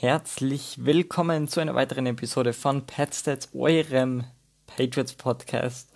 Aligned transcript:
Herzlich 0.00 0.84
willkommen 0.84 1.48
zu 1.48 1.58
einer 1.58 1.74
weiteren 1.74 2.06
Episode 2.06 2.52
von 2.52 2.86
Patstats, 2.86 3.48
eurem 3.52 4.22
Patriots 4.68 5.14
Podcast. 5.14 5.90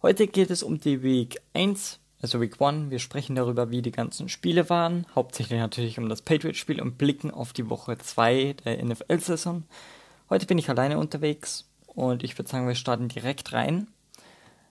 Heute 0.00 0.26
geht 0.26 0.48
es 0.48 0.62
um 0.62 0.80
die 0.80 1.02
Week 1.02 1.38
1, 1.52 2.00
also 2.22 2.40
Week 2.40 2.58
1. 2.58 2.88
Wir 2.88 2.98
sprechen 2.98 3.36
darüber, 3.36 3.70
wie 3.70 3.82
die 3.82 3.92
ganzen 3.92 4.30
Spiele 4.30 4.70
waren, 4.70 5.04
hauptsächlich 5.14 5.60
natürlich 5.60 5.98
um 5.98 6.08
das 6.08 6.22
Patriots-Spiel 6.22 6.80
und 6.80 6.96
blicken 6.96 7.30
auf 7.30 7.52
die 7.52 7.68
Woche 7.68 7.98
2 7.98 8.54
der 8.64 8.82
NFL-Saison. 8.82 9.64
Heute 10.30 10.46
bin 10.46 10.56
ich 10.56 10.70
alleine 10.70 10.98
unterwegs 10.98 11.68
und 11.88 12.24
ich 12.24 12.38
würde 12.38 12.48
sagen, 12.50 12.68
wir 12.68 12.74
starten 12.74 13.08
direkt 13.08 13.52
rein. 13.52 13.88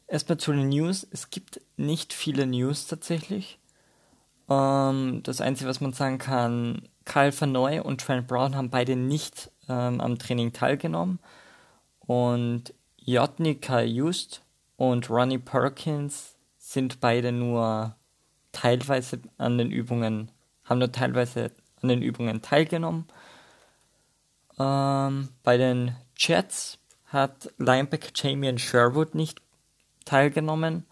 Erstmal 0.08 0.40
zu 0.40 0.54
den 0.54 0.70
News. 0.70 1.06
Es 1.12 1.30
gibt 1.30 1.62
nicht 1.78 2.14
viele 2.14 2.48
News 2.48 2.88
tatsächlich. 2.88 3.60
Ähm, 4.50 5.22
das 5.22 5.40
Einzige, 5.40 5.70
was 5.70 5.82
man 5.82 5.94
sagen 5.94 6.18
kann, 6.18 6.90
Kyle 7.10 7.34
Vanoy 7.34 7.80
und 7.80 8.00
Trent 8.00 8.28
Brown 8.28 8.56
haben 8.56 8.70
beide 8.70 8.96
nicht 8.96 9.52
ähm, 9.68 10.00
am 10.00 10.18
Training 10.20 10.54
teilgenommen. 10.54 11.20
Und 12.00 12.74
Jotny 12.98 13.56
Kyle 13.56 13.84
Just 13.84 14.44
und 14.78 15.10
Ronnie 15.10 15.40
Perkins 15.40 16.36
sind 16.58 17.00
beide 17.00 17.32
nur 17.32 17.96
teilweise 18.52 19.20
an 19.38 19.58
den 19.58 19.72
Übungen, 19.72 20.32
haben 20.64 20.80
nur 20.80 20.92
teilweise 20.92 21.52
an 21.82 21.90
den 21.90 22.02
Übungen 22.02 22.42
teilgenommen. 22.42 23.06
Ähm, 24.60 25.30
bei 25.44 25.58
den 25.58 25.96
Jets 26.16 26.78
hat 27.06 27.52
Linebacker 27.58 28.12
Jamian 28.14 28.60
Sherwood 28.60 29.16
nicht 29.16 29.42
teilgenommen 30.06 30.86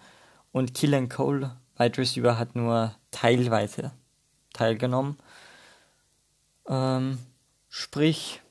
und 0.51 0.73
Killen 0.73 1.09
Cole, 1.09 1.55
Wide 1.77 1.97
Receiver, 1.97 2.39
hat 2.39 2.55
nur 2.55 2.95
teilweise 3.11 3.91
teilgenommen. 4.53 5.17
Ähm, 6.67 7.19
sprich, 7.69 8.41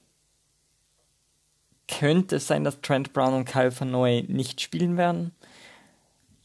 könnte 1.88 2.36
es 2.36 2.46
sein, 2.46 2.64
dass 2.64 2.80
Trent 2.80 3.12
Brown 3.12 3.34
und 3.34 3.44
Kyle 3.44 3.72
Van 3.78 3.90
nicht 4.26 4.60
spielen 4.60 4.96
werden. 4.96 5.32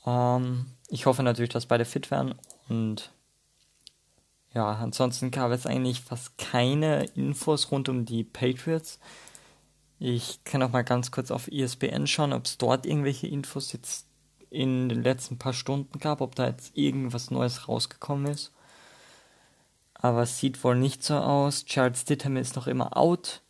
Ähm, 0.05 0.67
ich 0.89 1.05
hoffe 1.05 1.23
natürlich, 1.23 1.51
dass 1.51 1.65
beide 1.65 1.85
fit 1.85 2.11
werden. 2.11 2.35
Und 2.69 3.11
ja, 4.53 4.73
ansonsten 4.73 5.31
gab 5.31 5.51
es 5.51 5.65
eigentlich 5.65 6.01
fast 6.01 6.37
keine 6.37 7.05
Infos 7.15 7.71
rund 7.71 7.89
um 7.89 8.05
die 8.05 8.23
Patriots. 8.23 8.99
Ich 9.99 10.43
kann 10.43 10.63
auch 10.63 10.71
mal 10.71 10.83
ganz 10.83 11.11
kurz 11.11 11.31
auf 11.31 11.47
ESPN 11.47 12.07
schauen, 12.07 12.33
ob 12.33 12.45
es 12.45 12.57
dort 12.57 12.85
irgendwelche 12.85 13.27
Infos 13.27 13.71
jetzt 13.71 14.07
in 14.49 14.89
den 14.89 15.03
letzten 15.03 15.37
paar 15.37 15.53
Stunden 15.53 15.99
gab, 15.99 16.21
ob 16.21 16.35
da 16.35 16.47
jetzt 16.47 16.75
irgendwas 16.75 17.31
Neues 17.31 17.67
rausgekommen 17.67 18.31
ist. 18.31 18.51
Aber 20.01 20.23
es 20.23 20.39
sieht 20.39 20.63
wohl 20.63 20.75
nicht 20.75 21.03
so 21.03 21.15
aus. 21.15 21.65
Charles 21.65 22.01
Stidham 22.01 22.35
ist 22.35 22.55
noch 22.55 22.67
immer 22.67 22.97
out. 22.97 23.41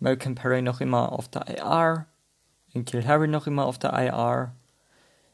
Malcolm 0.00 0.34
Perry 0.34 0.60
noch 0.60 0.80
immer 0.80 1.12
auf 1.12 1.28
der 1.28 1.46
IR. 1.48 2.06
Kill 2.84 3.06
Harry 3.06 3.28
noch 3.28 3.46
immer 3.46 3.64
auf 3.64 3.78
der 3.78 3.92
IR. 3.92 4.54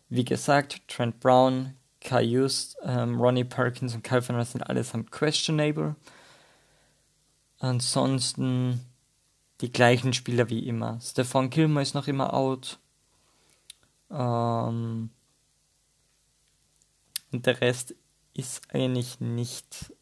Wie 0.09 0.25
gesagt, 0.25 0.87
Trent 0.89 1.21
Brown, 1.21 1.75
Kai 2.01 2.23
Just, 2.23 2.77
ähm, 2.83 3.21
Ronnie 3.21 3.45
Perkins 3.45 3.95
und 3.95 4.03
Calvin 4.03 4.37
Ross 4.37 4.53
sind 4.53 4.63
allesamt 4.63 5.11
questionable. 5.11 5.97
Ansonsten 7.59 8.81
die 9.61 9.73
gleichen 9.73 10.13
Spieler 10.13 10.51
wie 10.51 10.67
immer. 10.67 10.99
Stefan 11.01 11.51
Gilmore 11.51 11.83
ist 11.83 11.95
noch 11.95 12.09
immer 12.09 12.35
out. 12.35 12.79
Ähm, 14.11 15.11
und 17.33 17.47
der 17.47 17.61
Rest 17.61 17.95
ist 18.35 18.63
eigentlich 18.73 19.21
nicht 19.21 19.93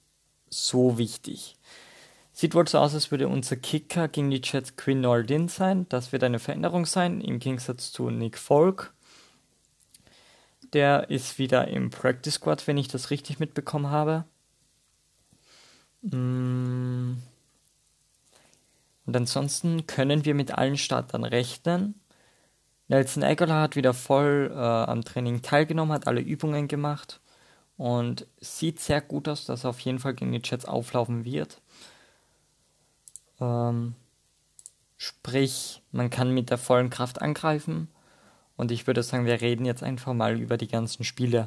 so 0.54 0.98
wichtig. 0.98 1.56
Sieht 2.32 2.54
wohl 2.54 2.66
so 2.66 2.78
aus, 2.78 2.94
als 2.94 3.10
würde 3.10 3.28
unser 3.28 3.56
Kicker 3.56 4.08
gegen 4.08 4.30
die 4.30 4.40
Jets 4.42 4.76
Quinn 4.76 5.00
Nordin 5.00 5.48
sein. 5.48 5.86
Das 5.88 6.10
wird 6.12 6.24
eine 6.24 6.40
Veränderung 6.40 6.84
sein, 6.84 7.20
im 7.20 7.38
Gegensatz 7.38 7.92
zu 7.92 8.10
Nick 8.10 8.38
Folk. 8.38 8.92
Der 10.72 11.10
ist 11.10 11.38
wieder 11.38 11.68
im 11.68 11.90
Practice 11.90 12.34
Squad, 12.34 12.66
wenn 12.66 12.76
ich 12.76 12.88
das 12.88 13.10
richtig 13.10 13.38
mitbekommen 13.38 13.90
habe. 13.90 14.24
Mm. 16.02 17.18
Und 19.06 19.16
ansonsten 19.16 19.86
können 19.86 20.24
wir 20.24 20.34
mit 20.34 20.52
allen 20.52 20.76
Startern 20.76 21.24
rechnen. 21.24 22.00
Nelson 22.88 23.22
Aguilar 23.22 23.62
hat 23.62 23.76
wieder 23.76 23.94
voll 23.94 24.50
äh, 24.52 24.58
am 24.58 25.04
Training 25.04 25.42
teilgenommen, 25.42 25.92
hat 25.92 26.08
alle 26.08 26.20
Übungen 26.20 26.68
gemacht 26.68 27.20
und 27.76 28.26
sieht 28.40 28.80
sehr 28.80 29.00
gut 29.00 29.28
aus, 29.28 29.46
dass 29.46 29.64
er 29.64 29.70
auf 29.70 29.80
jeden 29.80 29.98
Fall 29.98 30.14
gegen 30.14 30.32
die 30.32 30.42
Jets 30.42 30.64
auflaufen 30.64 31.24
wird. 31.24 31.60
Ähm, 33.40 33.94
sprich, 34.96 35.82
man 35.92 36.10
kann 36.10 36.32
mit 36.32 36.50
der 36.50 36.58
vollen 36.58 36.90
Kraft 36.90 37.20
angreifen 37.20 37.88
und 38.56 38.70
ich 38.70 38.86
würde 38.86 39.02
sagen, 39.02 39.26
wir 39.26 39.40
reden 39.40 39.64
jetzt 39.64 39.82
einfach 39.82 40.12
mal 40.14 40.40
über 40.40 40.56
die 40.56 40.68
ganzen 40.68 41.04
Spiele. 41.04 41.46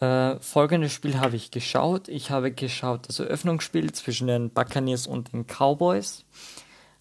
Äh, 0.00 0.38
folgendes 0.40 0.92
Spiel 0.92 1.18
habe 1.18 1.36
ich 1.36 1.50
geschaut. 1.50 2.08
Ich 2.08 2.30
habe 2.30 2.52
geschaut 2.52 3.08
das 3.08 3.18
Eröffnungsspiel 3.18 3.92
zwischen 3.92 4.26
den 4.26 4.50
Buccaneers 4.50 5.06
und 5.06 5.32
den 5.32 5.46
Cowboys. 5.46 6.24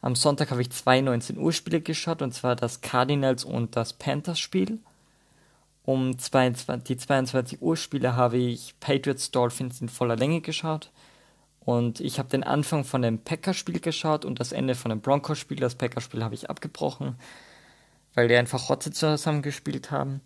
Am 0.01 0.15
Sonntag 0.15 0.51
habe 0.51 0.61
ich 0.61 0.69
zwei 0.71 1.01
19 1.01 1.37
Uhr 1.37 1.51
Spiele 1.51 1.81
geschaut, 1.81 2.21
und 2.21 2.33
zwar 2.33 2.55
das 2.55 2.81
Cardinals 2.81 3.43
und 3.43 3.75
das 3.75 3.93
Panthers 3.93 4.39
Spiel. 4.39 4.79
Um 5.85 6.17
22, 6.17 6.83
die 6.83 6.97
22 6.97 7.61
Uhr 7.61 7.77
Spiele 7.77 8.15
habe 8.15 8.37
ich 8.37 8.73
Patriots 8.79 9.29
Dolphins 9.29 9.81
in 9.81 9.89
voller 9.89 10.15
Länge 10.15 10.41
geschaut. 10.41 10.91
Und 11.59 11.99
ich 11.99 12.17
habe 12.17 12.29
den 12.29 12.43
Anfang 12.43 12.83
von 12.83 13.03
dem 13.03 13.19
Packers-Spiel 13.19 13.79
geschaut 13.79 14.25
und 14.25 14.39
das 14.39 14.51
Ende 14.51 14.73
von 14.73 14.89
dem 14.89 15.01
Broncos-Spiel. 15.01 15.59
Das 15.59 15.75
Packers-Spiel 15.75 16.23
habe 16.23 16.33
ich 16.33 16.49
abgebrochen, 16.49 17.15
weil 18.15 18.27
die 18.27 18.35
einfach 18.35 18.69
Rotze 18.69 18.91
zusammen 18.91 19.43
gespielt 19.43 19.91
haben. 19.91 20.21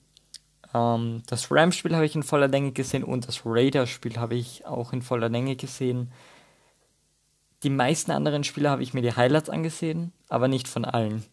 Ähm, 0.73 1.23
das 1.27 1.51
Rams-Spiel 1.51 1.93
habe 1.93 2.05
ich 2.05 2.15
in 2.15 2.23
voller 2.23 2.47
Länge 2.47 2.71
gesehen 2.71 3.03
und 3.03 3.27
das 3.27 3.41
Raiders-Spiel 3.45 4.17
habe 4.17 4.35
ich 4.35 4.65
auch 4.65 4.93
in 4.93 5.01
voller 5.01 5.27
Länge 5.27 5.57
gesehen. 5.57 6.11
Die 7.63 7.69
meisten 7.69 8.11
anderen 8.11 8.45
Spiele 8.45 8.69
habe 8.69 8.83
ich 8.83 8.93
mir 8.93 9.01
die 9.01 9.15
Highlights 9.15 9.49
angesehen, 9.49 10.13
aber 10.29 10.47
nicht 10.47 10.69
von 10.69 10.85
allen. 10.85 11.25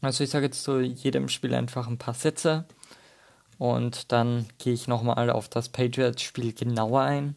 Also 0.00 0.24
ich 0.24 0.30
sage 0.30 0.46
jetzt 0.46 0.62
zu 0.62 0.80
jedem 0.80 1.28
Spiel 1.28 1.54
einfach 1.54 1.86
ein 1.86 1.98
paar 1.98 2.14
Sätze 2.14 2.66
und 3.58 4.12
dann 4.12 4.46
gehe 4.58 4.72
ich 4.72 4.88
nochmal 4.88 5.30
auf 5.30 5.48
das 5.48 5.68
Patriots-Spiel 5.68 6.52
genauer 6.52 7.02
ein. 7.02 7.36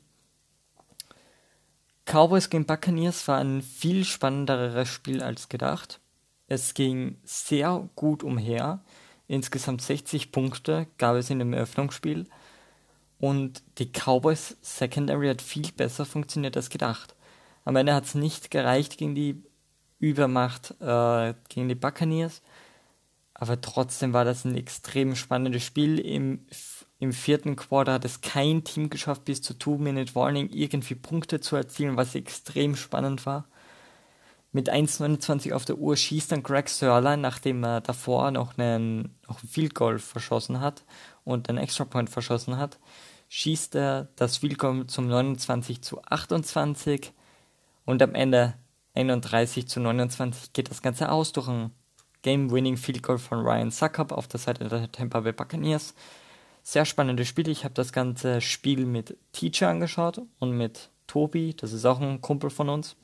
Cowboys 2.05 2.49
gegen 2.49 2.65
Buccaneers 2.65 3.27
war 3.27 3.39
ein 3.39 3.61
viel 3.61 4.05
spannenderes 4.05 4.87
Spiel 4.87 5.21
als 5.21 5.49
gedacht. 5.49 5.99
Es 6.47 6.73
ging 6.73 7.17
sehr 7.23 7.89
gut 7.95 8.23
umher. 8.23 8.79
Insgesamt 9.27 9.81
60 9.81 10.31
Punkte 10.31 10.87
gab 10.97 11.17
es 11.17 11.29
in 11.29 11.39
dem 11.39 11.51
Eröffnungsspiel. 11.51 12.27
Und 13.19 13.61
die 13.77 13.91
Cowboys 13.91 14.55
Secondary 14.61 15.27
hat 15.27 15.41
viel 15.41 15.69
besser 15.73 16.05
funktioniert 16.05 16.55
als 16.55 16.69
gedacht. 16.69 17.15
Am 17.65 17.75
Ende 17.75 17.93
hat 17.93 18.05
es 18.05 18.15
nicht 18.15 18.51
gereicht 18.51 18.97
gegen 18.97 19.15
die 19.15 19.43
Übermacht 19.99 20.75
äh, 20.79 21.33
gegen 21.49 21.67
die 21.67 21.75
Buccaneers. 21.75 22.41
Aber 23.39 23.61
trotzdem 23.61 24.13
war 24.13 24.25
das 24.25 24.45
ein 24.45 24.55
extrem 24.55 25.15
spannendes 25.15 25.63
Spiel. 25.63 25.99
Im, 25.99 26.47
Im 26.97 27.13
vierten 27.13 27.55
Quarter 27.55 27.93
hat 27.93 28.05
es 28.05 28.21
kein 28.21 28.63
Team 28.63 28.89
geschafft, 28.89 29.25
bis 29.25 29.43
zu 29.43 29.53
Two-Minute-Warning 29.53 30.49
irgendwie 30.49 30.95
Punkte 30.95 31.39
zu 31.39 31.55
erzielen, 31.55 31.97
was 31.97 32.15
extrem 32.15 32.75
spannend 32.75 33.27
war. 33.27 33.45
Mit 34.51 34.71
1,29 34.71 35.53
auf 35.53 35.65
der 35.65 35.77
Uhr 35.77 35.95
schießt 35.95 36.31
dann 36.31 36.41
Greg 36.41 36.67
Sörlein, 36.67 37.21
nachdem 37.21 37.63
er 37.63 37.81
davor 37.81 38.31
noch 38.31 38.57
einen, 38.57 39.15
noch 39.27 39.39
einen 39.39 39.49
Field 39.49 39.75
Goal 39.75 39.99
verschossen 39.99 40.59
hat 40.59 40.83
und 41.23 41.47
einen 41.47 41.59
Extra 41.59 41.85
Point 41.85 42.09
verschossen 42.09 42.57
hat, 42.57 42.79
schießt 43.29 43.75
er 43.75 44.07
das 44.15 44.37
Field 44.37 44.57
Goal 44.57 44.87
zum 44.87 45.07
29 45.07 45.83
zu 45.83 46.01
28 46.01 47.13
und 47.85 48.01
am 48.01 48.15
Ende 48.15 48.55
31 48.95 49.67
zu 49.67 49.79
29 49.79 50.53
geht 50.53 50.71
das 50.71 50.81
Ganze 50.81 51.11
aus 51.11 51.33
durch 51.33 51.49
ein 51.49 51.71
Game-Winning 52.27 52.75
Field 52.75 53.03
Goal 53.03 53.19
von 53.19 53.39
Ryan 53.39 53.71
Suckup 53.71 54.11
auf 54.11 54.27
der 54.27 54.41
Seite 54.41 54.67
der 54.67 54.91
Tampa 54.91 55.21
Bay 55.21 55.31
Buccaneers. 55.31 55.93
Sehr 56.61 56.83
spannendes 56.83 57.29
Spiel. 57.29 57.47
Ich 57.47 57.63
habe 57.63 57.73
das 57.73 57.93
ganze 57.93 58.41
Spiel 58.41 58.85
mit 58.85 59.15
Teacher 59.31 59.69
angeschaut 59.69 60.19
und 60.39 60.51
mit 60.51 60.89
Tobi, 61.07 61.53
das 61.53 61.71
ist 61.71 61.85
auch 61.85 62.01
ein 62.01 62.19
Kumpel 62.19 62.49
von 62.49 62.67
uns. 62.67 62.97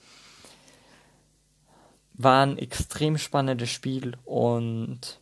War 2.16 2.46
ein 2.46 2.58
extrem 2.58 3.18
spannendes 3.18 3.70
Spiel 3.70 4.18
und 4.25 5.22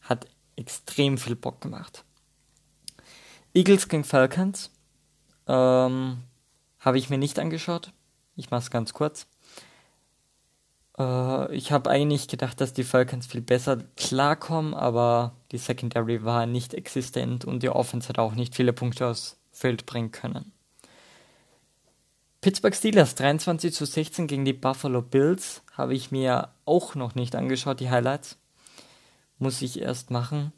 hat 0.00 0.26
extrem 0.56 1.16
viel 1.16 1.36
Bock 1.36 1.60
gemacht. 1.60 2.04
Eagles 3.54 3.86
gegen 3.86 4.02
Falcons 4.02 4.72
ähm, 5.46 6.24
habe 6.80 6.98
ich 6.98 7.08
mir 7.08 7.18
nicht 7.18 7.38
angeschaut. 7.38 7.92
Ich 8.34 8.50
mache 8.50 8.62
es 8.62 8.70
ganz 8.72 8.92
kurz. 8.92 9.28
Äh, 11.00 11.54
ich 11.54 11.72
habe 11.72 11.90
eigentlich 11.90 12.28
gedacht, 12.28 12.60
dass 12.60 12.72
die 12.72 12.84
Falcons 12.84 13.26
viel 13.26 13.40
besser 13.40 13.78
klarkommen, 13.96 14.74
aber 14.74 15.32
die 15.50 15.58
Secondary 15.58 16.24
war 16.24 16.46
nicht 16.46 16.74
existent 16.74 17.44
und 17.44 17.62
die 17.62 17.70
Offense 17.70 18.08
hat 18.08 18.18
auch 18.18 18.34
nicht 18.34 18.54
viele 18.54 18.72
Punkte 18.72 19.08
aufs 19.08 19.38
Feld 19.50 19.86
bringen 19.86 20.12
können. 20.12 20.52
Pittsburgh 22.40 22.74
Steelers 22.74 23.14
23 23.16 23.74
zu 23.74 23.84
16 23.84 24.26
gegen 24.26 24.44
die 24.44 24.54
Buffalo 24.54 25.02
Bills 25.02 25.62
habe 25.72 25.94
ich 25.94 26.10
mir 26.10 26.48
auch 26.64 26.94
noch 26.94 27.14
nicht 27.14 27.34
angeschaut, 27.34 27.80
die 27.80 27.90
Highlights. 27.90 28.38
Muss 29.38 29.60
ich 29.62 29.80
erst 29.80 30.10
machen. 30.10 30.52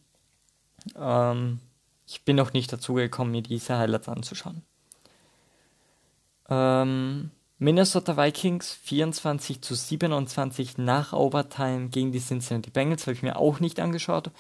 Ähm, 0.97 1.61
ich 2.07 2.25
bin 2.25 2.37
noch 2.37 2.53
nicht 2.53 2.73
dazu 2.73 2.95
gekommen, 2.95 3.31
mir 3.33 3.43
diese 3.43 3.79
Highlights 3.79 4.09
anzuschauen. 4.09 4.63
Ähm, 6.49 7.31
Minnesota 7.63 8.17
Vikings 8.17 8.73
24 8.73 9.63
zu 9.63 9.77
27 9.77 10.79
nach 10.79 11.13
Overtime 11.13 11.91
gegen 11.91 12.11
die 12.11 12.19
Cincinnati 12.19 12.71
Bengals 12.71 13.03
habe 13.03 13.13
ich 13.13 13.23
mir 13.23 13.37
auch 13.37 13.61
nicht 13.61 13.79
angeschaut, 13.79 14.33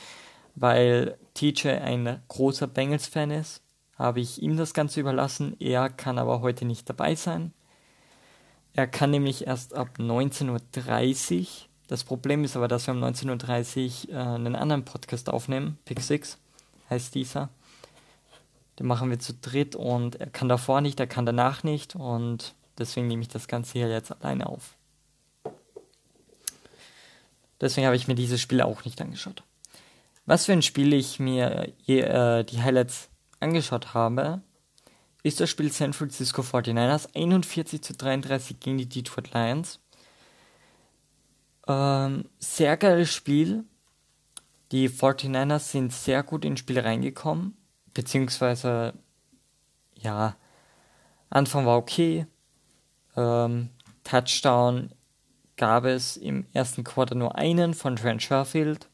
weil 0.57 1.17
TJ 1.35 1.69
ein 1.69 2.21
großer 2.27 2.67
Bengals-Fan 2.67 3.31
ist. 3.31 3.63
Habe 3.97 4.19
ich 4.19 4.43
ihm 4.43 4.57
das 4.57 4.75
Ganze 4.75 4.99
überlassen. 4.99 5.55
Er 5.61 5.89
kann 5.89 6.19
aber 6.19 6.41
heute 6.41 6.65
nicht 6.65 6.91
dabei 6.91 7.15
sein. 7.15 7.53
Er 8.75 8.89
kann 8.89 9.13
nämlich 9.13 9.47
erst 9.47 9.73
ab 9.73 9.91
19.30 9.99 11.41
Uhr. 11.43 11.47
Das 11.87 12.03
Problem 12.03 12.43
ist 12.43 12.57
aber, 12.57 12.67
dass 12.67 12.89
wir 12.89 12.95
um 12.95 13.05
19.30 13.05 14.09
Uhr 14.09 14.15
äh, 14.15 14.19
einen 14.19 14.57
anderen 14.57 14.85
Podcast 14.85 15.31
aufnehmen. 15.31 15.79
Pick 15.85 16.01
6 16.01 16.39
heißt 16.91 17.15
dieser. 17.15 17.51
Den 18.81 18.89
machen 18.89 19.11
wir 19.11 19.21
zu 19.21 19.33
dritt 19.33 19.77
und 19.77 20.17
er 20.17 20.31
kann 20.31 20.49
davor 20.49 20.81
nicht, 20.81 20.99
er 20.99 21.07
kann 21.07 21.25
danach 21.25 21.63
nicht 21.63 21.95
und 21.95 22.57
deswegen 22.83 23.07
nehme 23.07 23.23
ich 23.23 23.29
das 23.29 23.49
Ganze 23.49 23.73
hier 23.73 23.89
jetzt 23.89 24.13
alleine 24.13 24.47
auf. 24.47 24.77
Deswegen 27.61 27.87
habe 27.87 27.97
ich 27.97 28.09
mir 28.09 28.15
dieses 28.15 28.41
Spiel 28.41 28.61
auch 28.61 28.85
nicht 28.85 29.01
angeschaut. 29.01 29.45
Was 30.27 30.47
für 30.47 30.53
ein 30.53 30.63
Spiel 30.63 30.93
ich 30.93 31.19
mir 31.19 31.73
äh, 31.87 32.45
die 32.45 32.63
Highlights 32.63 33.09
angeschaut 33.41 33.95
habe, 33.95 34.43
ist 35.23 35.41
das 35.41 35.51
Spiel 35.51 35.71
San 35.73 35.93
Francisco 35.93 36.43
49ers 36.43 37.09
41 37.15 37.83
zu 37.83 37.95
33 37.95 38.59
gegen 38.61 38.79
die 38.79 38.89
Detroit 38.89 39.33
Lions. 39.33 39.79
Ähm, 41.69 42.25
sehr 42.39 42.77
geiles 42.77 43.13
Spiel. 43.13 43.65
Die 44.73 44.89
49ers 44.89 45.71
sind 45.71 45.93
sehr 45.93 46.23
gut 46.23 46.45
ins 46.45 46.61
Spiel 46.61 46.81
reingekommen 46.81 47.57
beziehungsweise 47.95 48.95
ja, 49.95 50.37
Anfang 51.31 51.67
war 51.67 51.79
okay. 51.79 52.27
Ähm, 53.17 53.71
Touchdown 54.05 54.91
gab 55.57 55.85
es 55.85 56.17
im 56.17 56.47
ersten 56.53 56.85
Quarter 56.85 57.15
nur 57.15 57.37
einen 57.37 57.75
von 57.75 57.97
Trent 57.97 58.23
Sherfield. 58.23 58.89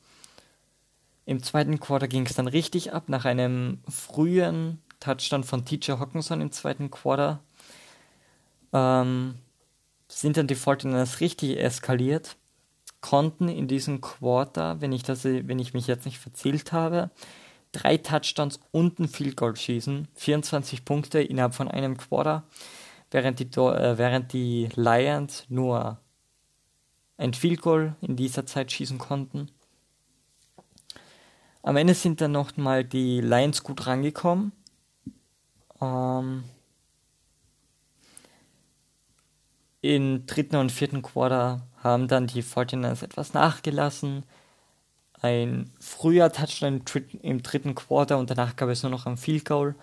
Im 1.25 1.43
zweiten 1.43 1.79
Quarter 1.79 2.09
ging 2.09 2.26
es 2.26 2.35
dann 2.35 2.49
richtig 2.49 2.93
ab 2.93 3.09
nach 3.09 3.25
einem 3.25 3.79
frühen 3.88 4.81
Touchdown 5.00 5.44
von 5.44 5.65
TJ 5.65 5.93
Hawkinson 5.93 6.41
im 6.41 6.53
zweiten 6.53 6.91
Quarter. 6.91 7.41
Ähm, 8.73 9.35
sind 10.09 10.37
dann 10.37 10.47
die 10.47 10.56
49ers 10.56 11.20
richtig 11.20 11.59
eskaliert, 11.59 12.37
konnten 13.00 13.49
in 13.49 13.69
diesem 13.69 14.00
Quarter, 14.00 14.81
wenn 14.81 14.93
ich, 14.93 15.03
das, 15.03 15.25
wenn 15.25 15.59
ich 15.59 15.75
mich 15.75 15.87
jetzt 15.87 16.06
nicht 16.06 16.19
verzählt 16.19 16.73
habe, 16.73 17.11
drei 17.73 17.99
Touchdowns 17.99 18.59
und 18.73 18.99
ein 18.99 19.09
Field 19.09 19.37
Goal 19.37 19.55
schießen, 19.55 20.09
24 20.15 20.85
Punkte 20.85 21.20
innerhalb 21.20 21.55
von 21.55 21.69
einem 21.69 21.97
Quarter, 21.97 22.44
während 23.10 23.38
die, 23.38 23.44
äh, 23.44 23.99
während 23.99 24.32
die 24.32 24.69
Lions 24.75 25.44
nur 25.49 26.00
ein 27.16 27.34
Field 27.34 27.62
Goal 27.62 27.96
in 28.00 28.16
dieser 28.16 28.46
Zeit 28.46 28.70
schießen 28.72 28.99
konnten. 28.99 29.50
Am 31.62 31.76
Ende 31.76 31.94
sind 31.94 32.20
dann 32.20 32.32
noch 32.32 32.56
mal 32.56 32.84
die 32.84 33.20
Lions 33.20 33.62
gut 33.62 33.87
rangekommen. 33.87 34.52
Ähm, 35.81 36.44
Im 39.81 40.26
dritten 40.26 40.56
und 40.56 40.72
vierten 40.72 41.02
Quarter 41.02 41.66
haben 41.82 42.08
dann 42.08 42.26
die 42.26 42.43
49ers 42.43 43.05
etwas 43.05 43.32
nachgelassen 43.32 44.25
ein 45.22 45.70
früher 45.81 46.32
Touchdown 46.32 46.82
im 47.22 47.43
dritten 47.43 47.75
Quarter 47.75 48.19
und 48.19 48.31
danach 48.31 48.56
gab 48.56 48.69
es 48.69 48.82
nur 48.82 48.90
noch 48.90 49.06
ein 49.06 49.16
Field 49.16 49.44
Goal. 49.44 49.75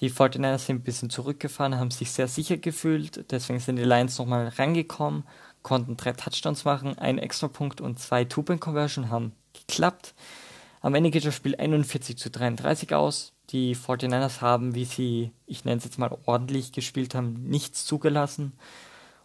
Die 0.00 0.10
49ers 0.10 0.58
sind 0.58 0.76
ein 0.76 0.82
bisschen 0.82 1.10
zurückgefahren, 1.10 1.78
haben 1.78 1.90
sich 1.90 2.10
sehr 2.10 2.28
sicher 2.28 2.56
gefühlt, 2.56 3.30
deswegen 3.30 3.60
sind 3.60 3.76
die 3.76 3.84
Lions 3.84 4.18
nochmal 4.18 4.48
rangekommen, 4.48 5.24
konnten 5.62 5.96
drei 5.96 6.12
Touchdowns 6.12 6.64
machen, 6.64 6.98
einen 6.98 7.18
Extrapunkt 7.18 7.80
und 7.80 7.98
zwei 7.98 8.24
Two-Point-Conversion 8.24 9.10
haben 9.10 9.32
geklappt. 9.52 10.14
Am 10.80 10.94
Ende 10.94 11.10
geht 11.10 11.24
das 11.24 11.34
Spiel 11.34 11.56
41 11.56 12.18
zu 12.18 12.30
33 12.30 12.94
aus. 12.94 13.32
Die 13.50 13.74
49ers 13.74 14.40
haben, 14.40 14.74
wie 14.74 14.84
sie, 14.84 15.30
ich 15.46 15.64
nenne 15.64 15.78
es 15.78 15.84
jetzt 15.84 15.98
mal 15.98 16.16
ordentlich 16.26 16.72
gespielt 16.72 17.14
haben, 17.14 17.44
nichts 17.44 17.86
zugelassen. 17.86 18.52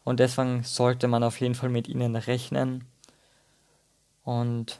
Und 0.04 0.19
deswegen 0.19 0.63
sollte 0.63 1.07
man 1.07 1.24
auf 1.24 1.42
jeden 1.42 1.56
Fall 1.56 1.69
mit 1.69 1.88
ihnen 1.88 2.15
rechnen. 2.15 2.86
Und 4.24 4.80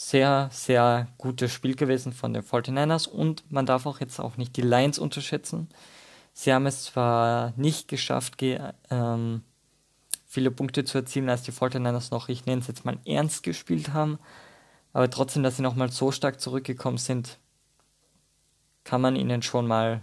sehr, 0.00 0.48
sehr 0.50 1.08
gutes 1.18 1.52
Spiel 1.52 1.76
gewesen 1.76 2.14
von 2.14 2.32
den 2.32 2.42
49ers 2.42 3.06
und 3.06 3.44
man 3.52 3.66
darf 3.66 3.84
auch 3.84 4.00
jetzt 4.00 4.18
auch 4.18 4.38
nicht 4.38 4.56
die 4.56 4.62
Lions 4.62 4.98
unterschätzen. 4.98 5.68
Sie 6.32 6.54
haben 6.54 6.64
es 6.64 6.84
zwar 6.84 7.52
nicht 7.56 7.86
geschafft, 7.86 8.40
ähm, 8.40 9.42
viele 10.26 10.50
Punkte 10.50 10.84
zu 10.86 10.96
erzielen, 10.96 11.28
als 11.28 11.42
die 11.42 11.52
49ers 11.52 12.12
noch, 12.12 12.30
ich 12.30 12.46
nenne 12.46 12.62
es 12.62 12.66
jetzt 12.66 12.86
mal 12.86 12.98
ernst 13.04 13.42
gespielt 13.42 13.92
haben, 13.92 14.18
aber 14.94 15.10
trotzdem, 15.10 15.42
dass 15.42 15.56
sie 15.56 15.62
nochmal 15.62 15.92
so 15.92 16.12
stark 16.12 16.40
zurückgekommen 16.40 16.98
sind, 16.98 17.38
kann 18.84 19.02
man 19.02 19.16
ihnen 19.16 19.42
schon 19.42 19.66
mal 19.66 20.02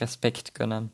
Respekt 0.00 0.54
gönnen. 0.54 0.90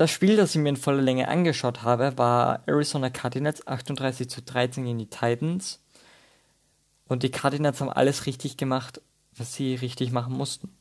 Das 0.00 0.10
Spiel, 0.10 0.34
das 0.34 0.54
ich 0.54 0.56
mir 0.62 0.70
in 0.70 0.78
voller 0.78 1.02
Länge 1.02 1.28
angeschaut 1.28 1.82
habe, 1.82 2.16
war 2.16 2.62
Arizona 2.66 3.10
Cardinals 3.10 3.66
38 3.66 4.30
zu 4.30 4.40
13 4.40 4.84
gegen 4.84 4.98
die 4.98 5.10
Titans. 5.10 5.78
Und 7.06 7.22
die 7.22 7.30
Cardinals 7.30 7.82
haben 7.82 7.90
alles 7.90 8.24
richtig 8.24 8.56
gemacht, 8.56 9.02
was 9.36 9.52
sie 9.52 9.74
richtig 9.74 10.10
machen 10.10 10.32
mussten. 10.32 10.74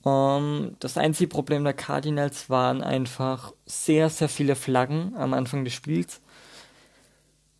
Um, 0.00 0.12
ähm, 0.12 0.76
das 0.80 0.96
einzige 0.96 1.28
Problem 1.28 1.62
der 1.62 1.74
Cardinals 1.74 2.48
waren 2.48 2.82
einfach 2.82 3.52
sehr, 3.66 4.08
sehr 4.08 4.30
viele 4.30 4.56
Flaggen 4.56 5.14
am 5.14 5.34
Anfang 5.34 5.62
des 5.62 5.74
Spiels. 5.74 6.22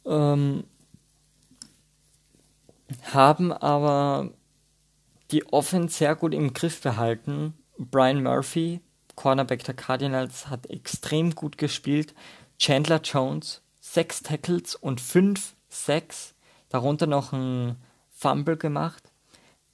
Um, 0.04 0.14
ähm, 0.14 0.64
haben 3.12 3.52
aber 3.52 4.30
die 5.32 5.46
Offense 5.52 5.98
sehr 5.98 6.16
gut 6.16 6.32
im 6.32 6.54
Griff 6.54 6.80
behalten. 6.80 7.52
Brian 7.76 8.22
Murphy 8.22 8.80
Cornerback 9.16 9.64
der 9.64 9.74
Cardinals 9.74 10.48
hat 10.48 10.66
extrem 10.70 11.34
gut 11.34 11.58
gespielt. 11.58 12.14
Chandler 12.58 13.00
Jones, 13.02 13.62
sechs 13.80 14.22
Tackles 14.22 14.74
und 14.74 15.00
fünf 15.00 15.54
Sacks, 15.68 16.34
darunter 16.68 17.06
noch 17.06 17.32
ein 17.32 17.76
Fumble 18.10 18.56
gemacht, 18.56 19.02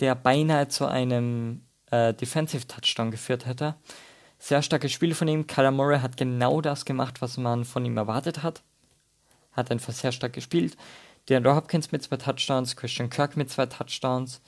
der 0.01 0.15
beinahe 0.15 0.69
zu 0.69 0.87
einem 0.87 1.63
äh, 1.91 2.15
Defensive 2.15 2.67
Touchdown 2.67 3.11
geführt 3.11 3.47
hätte. 3.47 3.75
Sehr 4.39 4.63
starkes 4.63 4.93
Spiel 4.93 5.15
von 5.15 5.29
ihm. 5.29 5.47
Kyler 5.47 5.71
Murray 5.71 6.01
hat 6.01 6.17
genau 6.17 6.61
das 6.61 6.85
gemacht, 6.85 7.21
was 7.21 7.37
man 7.37 7.65
von 7.65 7.85
ihm 7.85 7.97
erwartet 7.97 8.43
hat. 8.43 8.63
Hat 9.53 9.71
einfach 9.71 9.93
sehr 9.93 10.13
stark 10.13 10.33
gespielt. 10.33 10.77
DeAndre 11.29 11.55
Hopkins 11.55 11.93
mit 11.93 12.03
zwei 12.03 12.17
Touchdowns, 12.17 12.75
Christian 12.77 13.11
Kirk 13.11 13.37
mit 13.37 13.51
zwei 13.51 13.67
Touchdowns. 13.67 14.41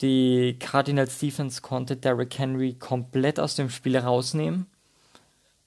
Die 0.00 0.56
Cardinals 0.58 1.18
Defense 1.18 1.60
konnte 1.60 1.96
Derrick 1.96 2.38
Henry 2.38 2.74
komplett 2.74 3.38
aus 3.38 3.54
dem 3.54 3.68
Spiel 3.68 3.98
rausnehmen. 3.98 4.66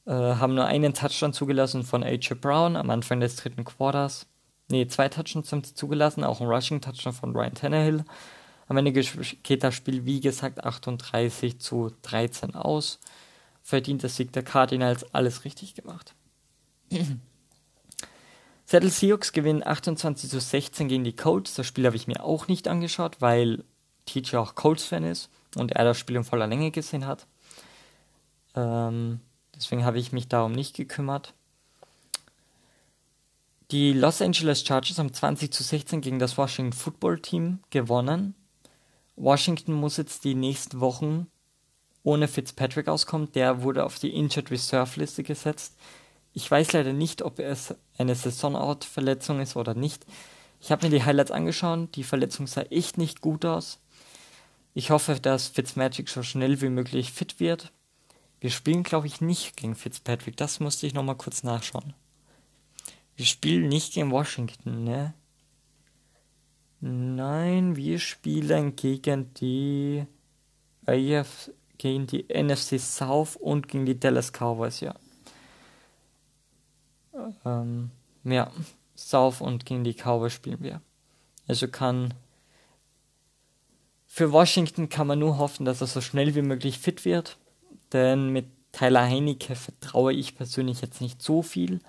Äh, 0.05 0.11
haben 0.11 0.55
nur 0.55 0.65
einen 0.65 0.93
Touchdown 0.93 1.33
zugelassen 1.33 1.83
von 1.83 2.03
AJ 2.03 2.35
Brown 2.41 2.75
am 2.75 2.89
Anfang 2.89 3.19
des 3.19 3.35
dritten 3.35 3.63
Quarters. 3.63 4.25
Ne, 4.69 4.87
zwei 4.87 5.09
Touchdowns 5.09 5.51
haben 5.51 5.63
sie 5.63 5.75
zugelassen, 5.75 6.23
auch 6.23 6.41
ein 6.41 6.47
Rushing 6.47 6.81
Touchdown 6.81 7.13
von 7.13 7.35
Ryan 7.35 7.53
Tannehill. 7.53 8.05
Am 8.67 8.77
Ende 8.77 8.91
geht 8.91 9.63
das 9.63 9.75
Spiel, 9.75 10.05
wie 10.05 10.19
gesagt, 10.19 10.63
38 10.63 11.59
zu 11.59 11.91
13 12.01 12.55
aus. 12.55 12.99
Verdient 13.61 14.03
das 14.03 14.15
Sieg 14.15 14.31
der 14.33 14.43
Cardinals, 14.43 15.13
alles 15.13 15.45
richtig 15.45 15.75
gemacht. 15.75 16.15
Seattle 18.65 18.89
Seahawks 18.89 19.31
gewinnen 19.33 19.65
28 19.65 20.29
zu 20.29 20.39
16 20.39 20.87
gegen 20.87 21.03
die 21.03 21.15
Colts. 21.15 21.53
Das 21.55 21.67
Spiel 21.67 21.85
habe 21.85 21.95
ich 21.95 22.07
mir 22.07 22.23
auch 22.23 22.47
nicht 22.47 22.67
angeschaut, 22.67 23.17
weil 23.19 23.63
TJ 24.05 24.37
auch 24.37 24.55
Colts-Fan 24.55 25.03
ist 25.03 25.29
und 25.55 25.71
er 25.71 25.83
das 25.83 25.97
Spiel 25.97 26.15
in 26.15 26.23
voller 26.23 26.47
Länge 26.47 26.71
gesehen 26.71 27.05
hat. 27.05 27.27
Ähm, 28.55 29.19
deswegen 29.55 29.85
habe 29.85 29.99
ich 29.99 30.11
mich 30.11 30.27
darum 30.27 30.51
nicht 30.51 30.75
gekümmert. 30.75 31.33
Die 33.71 33.93
Los 33.93 34.21
Angeles 34.21 34.63
Chargers 34.65 34.99
haben 34.99 35.13
20 35.13 35.51
zu 35.51 35.63
16 35.63 36.01
gegen 36.01 36.19
das 36.19 36.37
Washington 36.37 36.73
Football 36.73 37.19
Team 37.19 37.59
gewonnen. 37.69 38.35
Washington 39.15 39.73
muss 39.73 39.97
jetzt 39.97 40.23
die 40.23 40.35
nächsten 40.35 40.79
Wochen 40.79 41.27
ohne 42.03 42.27
Fitzpatrick 42.27 42.87
auskommen. 42.87 43.31
Der 43.31 43.63
wurde 43.63 43.85
auf 43.85 43.97
die 43.97 44.13
Injured 44.13 44.51
Reserve 44.51 44.99
Liste 44.99 45.23
gesetzt. 45.23 45.75
Ich 46.33 46.49
weiß 46.49 46.73
leider 46.73 46.93
nicht, 46.93 47.21
ob 47.21 47.39
es 47.39 47.75
eine 47.97 48.15
Saisonout-Verletzung 48.15 49.39
ist 49.39 49.55
oder 49.55 49.73
nicht. 49.73 50.05
Ich 50.59 50.71
habe 50.71 50.85
mir 50.85 50.91
die 50.91 51.03
Highlights 51.03 51.31
angeschaut. 51.31 51.95
Die 51.95 52.03
Verletzung 52.03 52.47
sah 52.47 52.61
echt 52.63 52.97
nicht 52.97 53.21
gut 53.21 53.45
aus. 53.45 53.79
Ich 54.73 54.89
hoffe, 54.89 55.19
dass 55.19 55.47
Fitzmagic 55.47 56.09
so 56.09 56.23
schnell 56.23 56.61
wie 56.61 56.69
möglich 56.69 57.11
fit 57.11 57.39
wird. 57.39 57.71
Wir 58.39 58.49
spielen, 58.49 58.83
glaube 58.83 59.07
ich, 59.07 59.21
nicht 59.21 59.55
gegen 59.55 59.75
Fitzpatrick. 59.75 60.35
Das 60.35 60.59
musste 60.59 60.87
ich 60.87 60.93
nochmal 60.93 61.15
kurz 61.15 61.43
nachschauen. 61.43 61.93
Wir 63.15 63.25
spielen 63.25 63.69
nicht 63.69 63.93
gegen 63.93 64.11
Washington, 64.11 64.83
ne? 64.83 65.13
Nein, 66.81 67.75
wir 67.75 67.99
spielen 67.99 68.75
gegen 68.75 69.33
die 69.35 70.05
AF, 70.85 71.51
gegen 71.77 72.07
die 72.07 72.25
NFC 72.27 72.79
South 72.79 73.37
und 73.37 73.67
gegen 73.67 73.85
die 73.85 73.97
Dallas 73.97 74.31
Cowboys, 74.33 74.81
ja. 74.81 74.95
Ähm, 77.45 77.91
ja, 78.23 78.51
South 78.97 79.39
und 79.39 79.65
gegen 79.65 79.83
die 79.83 79.93
Cowboys 79.93 80.33
spielen 80.33 80.61
wir. 80.61 80.81
Also 81.47 81.67
kann 81.67 82.13
für 84.15 84.31
Washington 84.31 84.89
kann 84.89 85.07
man 85.07 85.17
nur 85.17 85.39
hoffen, 85.39 85.65
dass 85.65 85.81
er 85.81 85.87
so 85.87 85.99
schnell 85.99 86.35
wie 86.35 86.43
möglich 86.43 86.77
fit 86.77 87.03
wird, 87.03 87.39
denn 87.93 88.29
mit 88.29 88.45
Tyler 88.71 89.01
Heinecke 89.01 89.55
vertraue 89.55 90.13
ich 90.13 90.35
persönlich 90.35 90.81
jetzt 90.81 91.01
nicht 91.01 91.19
so 91.19 91.41
viel. 91.41 91.79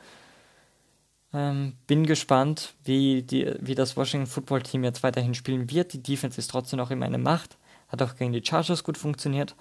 Ähm, 1.35 1.75
bin 1.87 2.07
gespannt, 2.07 2.73
wie, 2.83 3.21
die, 3.21 3.54
wie 3.61 3.75
das 3.75 3.99
Washington 3.99 4.26
Football 4.26 4.62
Team 4.62 4.85
jetzt 4.85 5.02
weiterhin 5.02 5.35
spielen 5.35 5.71
wird. 5.71 5.93
Die 5.93 6.02
Defense 6.02 6.38
ist 6.38 6.50
trotzdem 6.50 6.78
noch 6.78 6.90
in 6.90 6.99
meiner 6.99 7.19
Macht. 7.19 7.59
Hat 7.88 8.00
auch 8.00 8.16
gegen 8.16 8.33
die 8.33 8.43
Chargers 8.43 8.85
gut 8.85 8.97
funktioniert. 8.97 9.54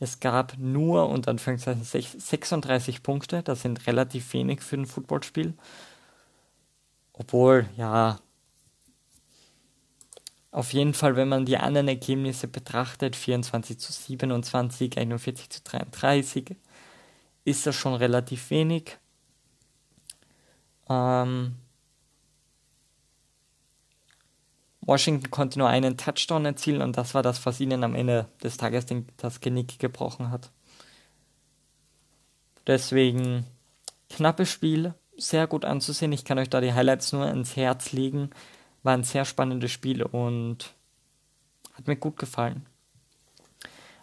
Es 0.00 0.18
gab 0.18 0.58
nur 0.58 1.08
unter 1.10 1.30
Anführungszeichen 1.30 1.84
36 1.84 3.04
Punkte. 3.04 3.44
Das 3.44 3.62
sind 3.62 3.86
relativ 3.86 4.32
wenig 4.32 4.62
für 4.62 4.78
ein 4.78 4.86
Footballspiel. 4.86 5.54
Obwohl, 7.12 7.68
ja, 7.76 8.18
auf 10.52 10.72
jeden 10.72 10.94
Fall, 10.94 11.16
wenn 11.16 11.28
man 11.28 11.46
die 11.46 11.56
anderen 11.58 11.88
Ergebnisse 11.88 12.48
betrachtet, 12.48 13.14
24 13.14 13.78
zu 13.78 13.92
27, 13.92 14.98
41 14.98 15.50
zu 15.50 15.60
33, 15.62 16.56
ist 17.44 17.66
das 17.66 17.76
schon 17.76 17.94
relativ 17.94 18.50
wenig. 18.50 18.98
Ähm, 20.88 21.56
Washington 24.80 25.30
konnte 25.30 25.58
nur 25.60 25.68
einen 25.68 25.96
Touchdown 25.96 26.44
erzielen 26.44 26.82
und 26.82 26.96
das 26.96 27.14
war 27.14 27.22
das, 27.22 27.46
was 27.46 27.60
ihnen 27.60 27.84
am 27.84 27.94
Ende 27.94 28.26
des 28.42 28.56
Tages 28.56 28.86
den, 28.86 29.06
das 29.18 29.40
Genick 29.40 29.78
gebrochen 29.78 30.30
hat. 30.30 30.50
Deswegen 32.66 33.46
knappes 34.08 34.50
Spiel, 34.50 34.94
sehr 35.16 35.46
gut 35.46 35.64
anzusehen. 35.64 36.12
Ich 36.12 36.24
kann 36.24 36.38
euch 36.38 36.50
da 36.50 36.60
die 36.60 36.72
Highlights 36.72 37.12
nur 37.12 37.28
ins 37.28 37.54
Herz 37.54 37.92
legen. 37.92 38.30
War 38.82 38.94
ein 38.94 39.04
sehr 39.04 39.24
spannendes 39.24 39.70
Spiel 39.70 40.02
und 40.02 40.74
hat 41.74 41.86
mir 41.86 41.96
gut 41.96 42.16
gefallen. 42.16 42.66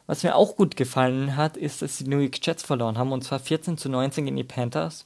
Was 0.05 0.23
mir 0.23 0.35
auch 0.35 0.55
gut 0.55 0.77
gefallen 0.77 1.35
hat, 1.35 1.57
ist, 1.57 1.81
dass 1.81 1.97
die 1.97 2.07
New 2.07 2.19
York 2.19 2.45
Jets 2.45 2.63
verloren 2.63 2.97
haben 2.97 3.11
und 3.11 3.23
zwar 3.23 3.39
14 3.39 3.77
zu 3.77 3.89
19 3.89 4.25
gegen 4.25 4.37
die 4.37 4.43
Panthers. 4.43 5.05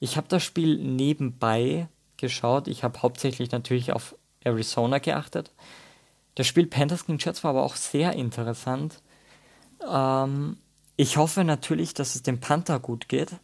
Ich 0.00 0.16
habe 0.16 0.26
das 0.28 0.42
Spiel 0.42 0.78
nebenbei 0.78 1.86
geschaut. 2.16 2.66
Ich 2.66 2.82
habe 2.82 3.02
hauptsächlich 3.02 3.52
natürlich 3.52 3.92
auf 3.92 4.16
Arizona 4.42 4.98
geachtet. 4.98 5.52
Das 6.34 6.46
Spiel 6.46 6.66
Panthers 6.66 7.06
gegen 7.06 7.18
Jets 7.18 7.44
war 7.44 7.50
aber 7.50 7.62
auch 7.62 7.76
sehr 7.76 8.14
interessant. 8.14 9.02
Ähm, 9.86 10.56
ich 10.96 11.18
hoffe 11.18 11.44
natürlich, 11.44 11.94
dass 11.94 12.14
es 12.14 12.22
dem 12.22 12.40
Panther 12.40 12.80
gut 12.80 13.08
geht. 13.08 13.36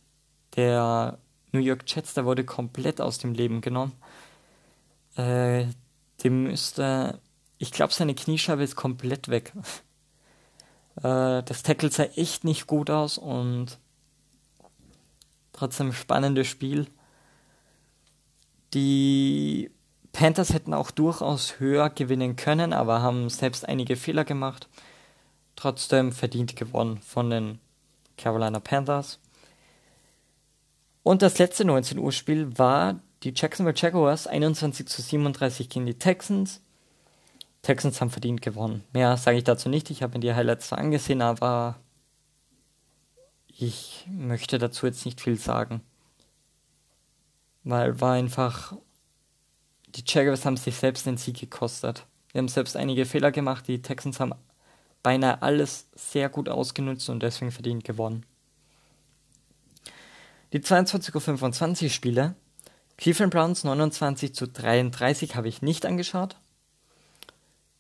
Der 0.56 1.18
New 1.52 1.60
York 1.60 1.84
Jets, 1.86 2.14
der 2.14 2.24
wurde 2.24 2.44
komplett 2.44 3.00
aus 3.00 3.18
dem 3.18 3.34
Leben 3.34 3.60
genommen. 3.60 3.92
Äh, 5.18 5.66
dem 6.24 6.44
müsste, 6.44 7.20
ich 7.58 7.72
glaube, 7.72 7.92
seine 7.92 8.14
Kniescheibe 8.14 8.62
ist 8.62 8.76
komplett 8.76 9.28
weg. 9.28 9.52
äh, 10.96 11.42
das 11.42 11.62
Tackle 11.62 11.90
sah 11.90 12.04
echt 12.04 12.44
nicht 12.44 12.66
gut 12.66 12.88
aus 12.88 13.18
und 13.18 13.78
Trotzdem 15.58 15.92
spannendes 15.92 16.46
Spiel. 16.46 16.86
Die 18.74 19.72
Panthers 20.12 20.52
hätten 20.52 20.72
auch 20.72 20.92
durchaus 20.92 21.58
höher 21.58 21.90
gewinnen 21.90 22.36
können, 22.36 22.72
aber 22.72 23.02
haben 23.02 23.28
selbst 23.28 23.68
einige 23.68 23.96
Fehler 23.96 24.24
gemacht. 24.24 24.68
Trotzdem 25.56 26.12
verdient 26.12 26.54
gewonnen 26.54 26.98
von 26.98 27.30
den 27.30 27.58
Carolina 28.16 28.60
Panthers. 28.60 29.18
Und 31.02 31.22
das 31.22 31.38
letzte 31.38 31.64
19 31.64 31.98
Uhr 31.98 32.12
Spiel 32.12 32.56
war 32.56 33.00
die 33.22 33.32
Jacksonville 33.34 33.76
Jaguars 33.76 34.26
21 34.26 34.86
zu 34.86 35.02
37 35.02 35.68
gegen 35.68 35.86
die 35.86 35.98
Texans. 35.98 36.60
Texans 37.62 38.00
haben 38.00 38.10
verdient 38.10 38.42
gewonnen. 38.42 38.84
Mehr 38.92 39.16
sage 39.16 39.38
ich 39.38 39.44
dazu 39.44 39.68
nicht. 39.68 39.90
Ich 39.90 40.02
habe 40.02 40.14
mir 40.14 40.20
die 40.20 40.34
Highlights 40.34 40.68
zwar 40.68 40.78
angesehen, 40.78 41.22
aber 41.22 41.76
ich 43.48 44.06
möchte 44.08 44.58
dazu 44.58 44.86
jetzt 44.86 45.04
nicht 45.04 45.20
viel 45.20 45.36
sagen. 45.36 45.80
Weil 47.64 48.00
war 48.00 48.12
einfach. 48.12 48.74
Die 49.88 50.04
Jaguars 50.06 50.44
haben 50.44 50.56
sich 50.56 50.76
selbst 50.76 51.06
den 51.06 51.16
Sieg 51.16 51.40
gekostet. 51.40 52.06
Die 52.32 52.38
haben 52.38 52.48
selbst 52.48 52.76
einige 52.76 53.04
Fehler 53.04 53.32
gemacht. 53.32 53.66
Die 53.66 53.82
Texans 53.82 54.20
haben 54.20 54.34
beinahe 55.02 55.42
alles 55.42 55.88
sehr 55.94 56.28
gut 56.28 56.48
ausgenutzt 56.48 57.08
und 57.08 57.22
deswegen 57.22 57.50
verdient 57.50 57.84
gewonnen. 57.84 58.24
Die 60.52 60.60
22.25 60.60 61.84
Uhr 61.84 61.90
Spiele. 61.90 62.34
Cleveland 62.98 63.32
Browns 63.32 63.64
29 63.64 64.34
zu 64.34 64.48
33 64.48 65.36
habe 65.36 65.48
ich 65.48 65.62
nicht 65.62 65.86
angeschaut. 65.86 66.36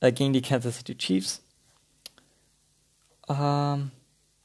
Äh, 0.00 0.12
gegen 0.12 0.32
die 0.32 0.42
Kansas 0.42 0.78
City 0.78 0.96
Chiefs. 0.96 1.42
Ähm, 3.28 3.90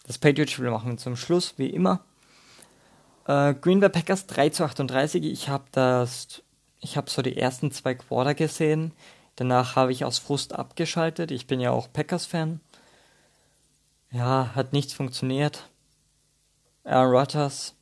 das 0.05 0.17
Patriots-Spiel 0.17 0.71
machen 0.71 0.89
wir 0.89 0.97
zum 0.97 1.15
Schluss, 1.15 1.53
wie 1.57 1.69
immer. 1.69 2.03
Äh, 3.27 3.53
Green 3.53 3.79
Bay 3.79 3.89
Packers 3.89 4.25
3 4.25 4.49
zu 4.49 4.63
38. 4.65 5.23
Ich 5.23 5.47
habe 5.47 5.65
das, 5.71 6.41
ich 6.81 6.97
habe 6.97 7.09
so 7.09 7.21
die 7.21 7.37
ersten 7.37 7.71
zwei 7.71 7.93
Quarter 7.93 8.33
gesehen. 8.33 8.93
Danach 9.35 9.75
habe 9.75 9.91
ich 9.91 10.05
aus 10.05 10.17
Frust 10.17 10.53
abgeschaltet. 10.53 11.29
Ich 11.29 11.45
bin 11.45 11.59
ja 11.59 11.69
auch 11.69 11.93
Packers-Fan. 11.93 12.59
Ja, 14.11 14.51
hat 14.55 14.73
nichts 14.73 14.93
funktioniert. 14.93 15.69
Aaron 16.83 17.15
Rodgers, 17.15 17.75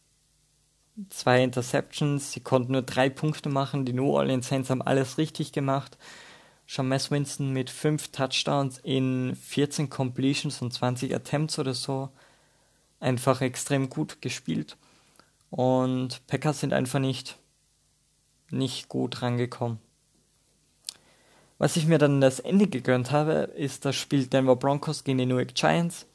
zwei 1.10 1.44
Interceptions. 1.44 2.32
Sie 2.32 2.40
konnten 2.42 2.74
nur 2.74 2.82
drei 2.82 3.10
Punkte 3.10 3.50
machen. 3.50 3.86
Die 3.86 3.94
New 3.94 4.12
Orleans 4.12 4.48
Saints 4.48 4.70
haben 4.70 4.82
alles 4.82 5.18
richtig 5.18 5.52
gemacht. 5.52 5.98
James 6.68 7.12
Winston 7.12 7.52
mit 7.52 7.70
5 7.70 8.10
Touchdowns 8.10 8.80
in 8.80 9.36
14 9.36 9.90
Completions 9.90 10.62
und 10.62 10.72
20 10.72 11.14
Attempts 11.14 11.60
oder 11.60 11.74
so 11.74 12.10
einfach 13.02 13.42
extrem 13.42 13.90
gut 13.90 14.22
gespielt. 14.22 14.78
Und 15.50 16.26
Packers 16.28 16.62
sind 16.62 16.72
einfach 16.72 17.00
nicht, 17.00 17.38
nicht 18.50 18.88
gut 18.88 19.22
rangekommen. 19.22 19.80
Was 21.58 21.76
ich 21.76 21.86
mir 21.88 21.98
dann 21.98 22.22
das 22.22 22.40
Ende 22.40 22.68
gegönnt 22.68 23.12
habe, 23.12 23.52
ist 23.56 23.86
das 23.86 23.96
Spiel 23.96 24.26
Denver 24.28 24.56
Broncos 24.56 25.04
gegen 25.04 25.18
die 25.18 25.26
New 25.26 25.38
York 25.38 25.54
Giants. 25.54 26.08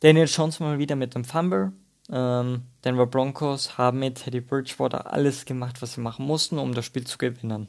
Daniel 0.00 0.26
Jones 0.26 0.60
mal 0.60 0.78
wieder 0.78 0.96
mit 0.96 1.14
dem 1.14 1.24
Fumble. 1.24 1.72
Ähm, 2.12 2.62
Denver 2.84 3.06
Broncos 3.06 3.78
haben 3.78 4.00
mit 4.00 4.22
Teddy 4.22 4.40
Bridgewater 4.40 5.12
alles 5.12 5.44
gemacht, 5.44 5.80
was 5.80 5.94
sie 5.94 6.00
machen 6.00 6.26
mussten, 6.26 6.58
um 6.58 6.74
das 6.74 6.84
Spiel 6.84 7.06
zu 7.06 7.18
gewinnen. 7.18 7.68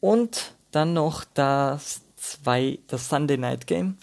Und 0.00 0.52
dann 0.70 0.94
noch 0.94 1.24
das, 1.34 2.02
zwei, 2.16 2.78
das 2.86 3.08
Sunday 3.08 3.36
Night 3.36 3.66
Game. 3.66 3.98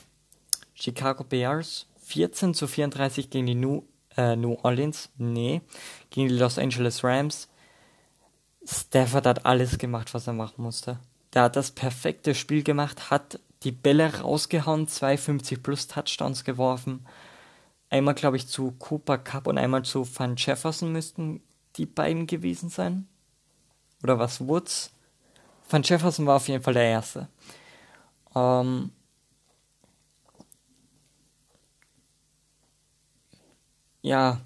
Chicago 0.75 1.23
Bears 1.23 1.87
14 2.03 2.53
zu 2.53 2.67
34 2.67 3.29
gegen 3.29 3.47
die 3.47 3.55
New, 3.55 3.83
äh, 4.15 4.35
New 4.35 4.57
Orleans, 4.61 5.09
nee, 5.17 5.61
gegen 6.09 6.29
die 6.29 6.35
Los 6.35 6.57
Angeles 6.57 7.03
Rams. 7.03 7.49
Stafford 8.65 9.25
hat 9.25 9.45
alles 9.45 9.77
gemacht, 9.77 10.13
was 10.13 10.27
er 10.27 10.33
machen 10.33 10.61
musste. 10.61 10.99
Der 11.33 11.43
hat 11.43 11.55
das 11.55 11.71
perfekte 11.71 12.35
Spiel 12.35 12.63
gemacht, 12.63 13.09
hat 13.09 13.39
die 13.63 13.71
Bälle 13.71 14.21
rausgehauen, 14.21 14.87
250 14.87 15.63
plus 15.63 15.87
Touchdowns 15.87 16.43
geworfen. 16.43 17.05
Einmal, 17.89 18.15
glaube 18.15 18.37
ich, 18.37 18.47
zu 18.47 18.71
Cooper 18.71 19.17
Cup 19.17 19.47
und 19.47 19.57
einmal 19.57 19.83
zu 19.83 20.07
Van 20.17 20.35
Jefferson 20.35 20.91
müssten 20.91 21.41
die 21.77 21.85
beiden 21.85 22.27
gewesen 22.27 22.69
sein. 22.69 23.07
Oder 24.03 24.19
was, 24.19 24.45
Woods? 24.45 24.91
Van 25.69 25.83
Jefferson 25.83 26.25
war 26.25 26.37
auf 26.37 26.47
jeden 26.47 26.63
Fall 26.63 26.73
der 26.73 26.83
Erste. 26.83 27.27
Ähm, 28.35 28.91
ja, 34.01 34.41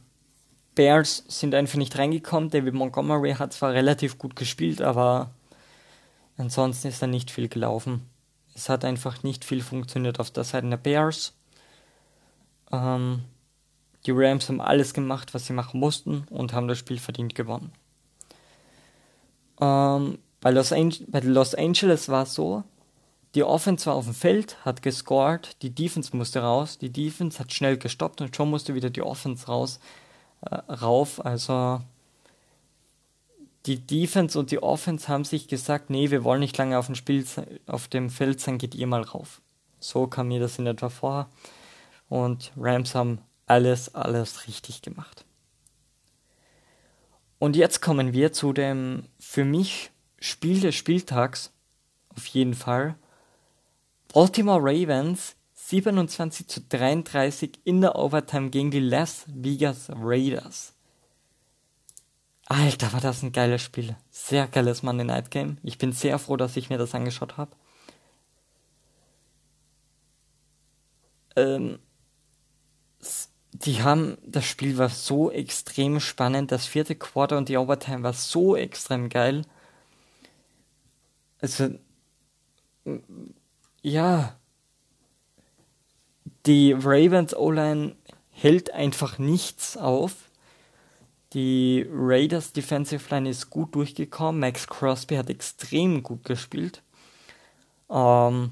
Bears 0.76 1.24
sind 1.28 1.54
einfach 1.56 1.78
nicht 1.78 1.98
reingekommen. 1.98 2.50
David 2.50 2.74
Montgomery 2.74 3.34
hat 3.34 3.54
zwar 3.54 3.74
relativ 3.74 4.18
gut 4.18 4.36
gespielt, 4.36 4.82
aber 4.82 5.32
ansonsten 6.38 6.88
ist 6.88 7.02
da 7.02 7.08
nicht 7.08 7.32
viel 7.32 7.50
gelaufen. 7.50 8.10
Es 8.56 8.70
hat 8.70 8.86
einfach 8.86 9.24
nicht 9.24 9.46
viel 9.46 9.62
funktioniert 9.62 10.20
auf 10.20 10.32
der 10.32 10.44
Seite 10.44 10.70
der 10.70 10.78
Bears. 10.78 11.34
Ähm, 12.72 13.24
die 14.06 14.12
Rams 14.12 14.50
haben 14.50 14.62
alles 14.62 14.94
gemacht, 14.94 15.34
was 15.34 15.46
sie 15.46 15.54
machen 15.54 15.80
mussten 15.80 16.26
und 16.30 16.54
haben 16.54 16.68
das 16.68 16.78
Spiel 16.78 17.00
verdient 17.00 17.36
gewonnen. 17.36 17.72
Ähm, 19.60 20.18
bei 20.40 20.52
Los, 20.52 20.70
bei 20.70 21.20
Los 21.20 21.54
Angeles 21.54 22.10
war 22.10 22.24
es 22.24 22.34
so, 22.34 22.64
die 23.36 23.44
Offense 23.44 23.86
war 23.86 23.96
auf 23.96 24.06
dem 24.06 24.14
Feld, 24.14 24.58
hat 24.66 24.82
gescored, 24.82 25.56
die 25.62 25.70
Defense 25.70 26.16
musste 26.16 26.42
raus, 26.42 26.78
die 26.78 26.90
Defense 26.90 27.40
hat 27.40 27.54
schnell 27.54 27.78
gestoppt 27.78 28.22
und 28.22 28.36
schon 28.36 28.50
musste 28.50 28.76
wieder 28.76 28.90
die 28.90 29.04
Offense 29.04 29.46
raus, 29.48 29.80
äh, 30.42 30.56
rauf. 30.56 31.24
Also 31.24 31.82
die 33.68 33.80
Defense 33.80 34.38
und 34.38 34.52
die 34.52 34.62
Offense 34.62 35.08
haben 35.08 35.24
sich 35.24 35.48
gesagt, 35.48 35.90
nee, 35.90 36.12
wir 36.12 36.24
wollen 36.24 36.42
nicht 36.42 36.58
lange 36.58 36.78
auf 36.78 36.88
dem 36.88 36.96
Spiel 36.96 37.26
auf 37.68 37.88
dem 37.88 38.10
Feld 38.10 38.42
sein, 38.42 38.58
geht 38.58 38.76
ihr 38.76 38.88
mal 38.88 39.04
rauf. 39.04 39.42
So 39.80 40.08
kam 40.08 40.28
mir 40.28 40.40
das 40.40 40.60
in 40.60 40.68
etwa 40.68 40.90
vor. 40.90 41.30
Und 42.12 42.52
Rams 42.58 42.94
haben 42.94 43.20
alles, 43.46 43.96
alles 43.96 44.46
richtig 44.46 44.82
gemacht. 44.82 45.24
Und 47.40 47.56
jetzt 47.56 47.82
kommen 47.82 48.12
wir 48.12 48.34
zu 48.34 48.52
dem 48.52 49.06
für 49.18 49.46
mich 49.46 49.92
Spiel 50.20 50.60
des 50.60 50.76
Spieltags. 50.76 51.54
Auf 52.10 52.26
jeden 52.28 52.54
Fall. 52.54 52.96
Baltimore 54.14 54.60
Ravens 54.62 55.38
27 55.54 56.50
zu 56.50 56.60
33 56.68 57.62
in 57.64 57.80
der 57.80 57.96
Overtime 57.96 58.50
gegen 58.50 58.72
die 58.72 58.82
Las 58.82 59.24
Vegas 59.28 59.90
Raiders. 59.90 60.74
Alter, 62.48 62.92
war 62.92 63.00
das 63.00 63.24
ein 63.24 63.32
geiles 63.32 63.62
Spiel. 63.62 63.96
Sehr 64.10 64.50
geiles 64.50 64.84
Monday 64.84 65.06
Night 65.06 65.32
Game. 65.32 65.60
Ich 65.64 65.78
bin 65.78 65.94
sehr 65.94 66.20
froh, 66.20 66.36
dass 66.36 66.58
ich 66.58 66.70
mir 66.70 66.78
das 66.78 66.94
angeschaut 66.94 67.38
habe. 67.38 67.56
Ähm, 71.38 71.80
die 73.54 73.84
haben, 73.84 74.18
das 74.26 74.46
Spiel 74.46 74.78
war 74.78 74.90
so 74.90 75.32
extrem 75.32 76.00
spannend. 76.00 76.52
Das 76.52 76.66
vierte 76.66 76.96
Quarter 76.96 77.38
und 77.38 77.50
die 77.50 77.58
Overtime 77.58 78.04
war 78.04 78.14
so 78.14 78.56
extrem 78.56 79.10
geil. 79.10 79.44
Also, 81.42 81.70
ja, 83.82 84.36
die 86.46 86.74
Ravens 86.74 87.36
O-Line 87.36 87.96
hält 88.30 88.74
einfach 88.74 89.18
nichts 89.20 89.78
auf. 89.78 90.14
Die 91.34 91.86
Raiders 91.90 92.52
Defensive 92.54 93.14
Line 93.14 93.30
ist 93.30 93.50
gut 93.50 93.76
durchgekommen. 93.76 94.40
Max 94.40 94.68
Crosby 94.68 95.16
hat 95.16 95.30
extrem 95.30 96.04
gut 96.04 96.26
gespielt. 96.26 96.82
Ähm, 97.90 98.52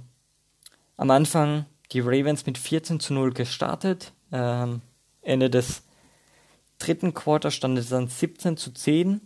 am 0.97 1.11
Anfang 1.11 1.65
die 1.91 2.01
Ravens 2.01 2.45
mit 2.45 2.57
14 2.57 2.99
zu 2.99 3.13
0 3.13 3.33
gestartet. 3.33 4.13
Ähm, 4.31 4.81
Ende 5.21 5.49
des 5.49 5.83
dritten 6.79 7.13
Quarters 7.13 7.55
stand 7.55 7.77
es 7.77 7.89
dann 7.89 8.07
17 8.07 8.57
zu 8.57 8.71
10. 8.71 9.21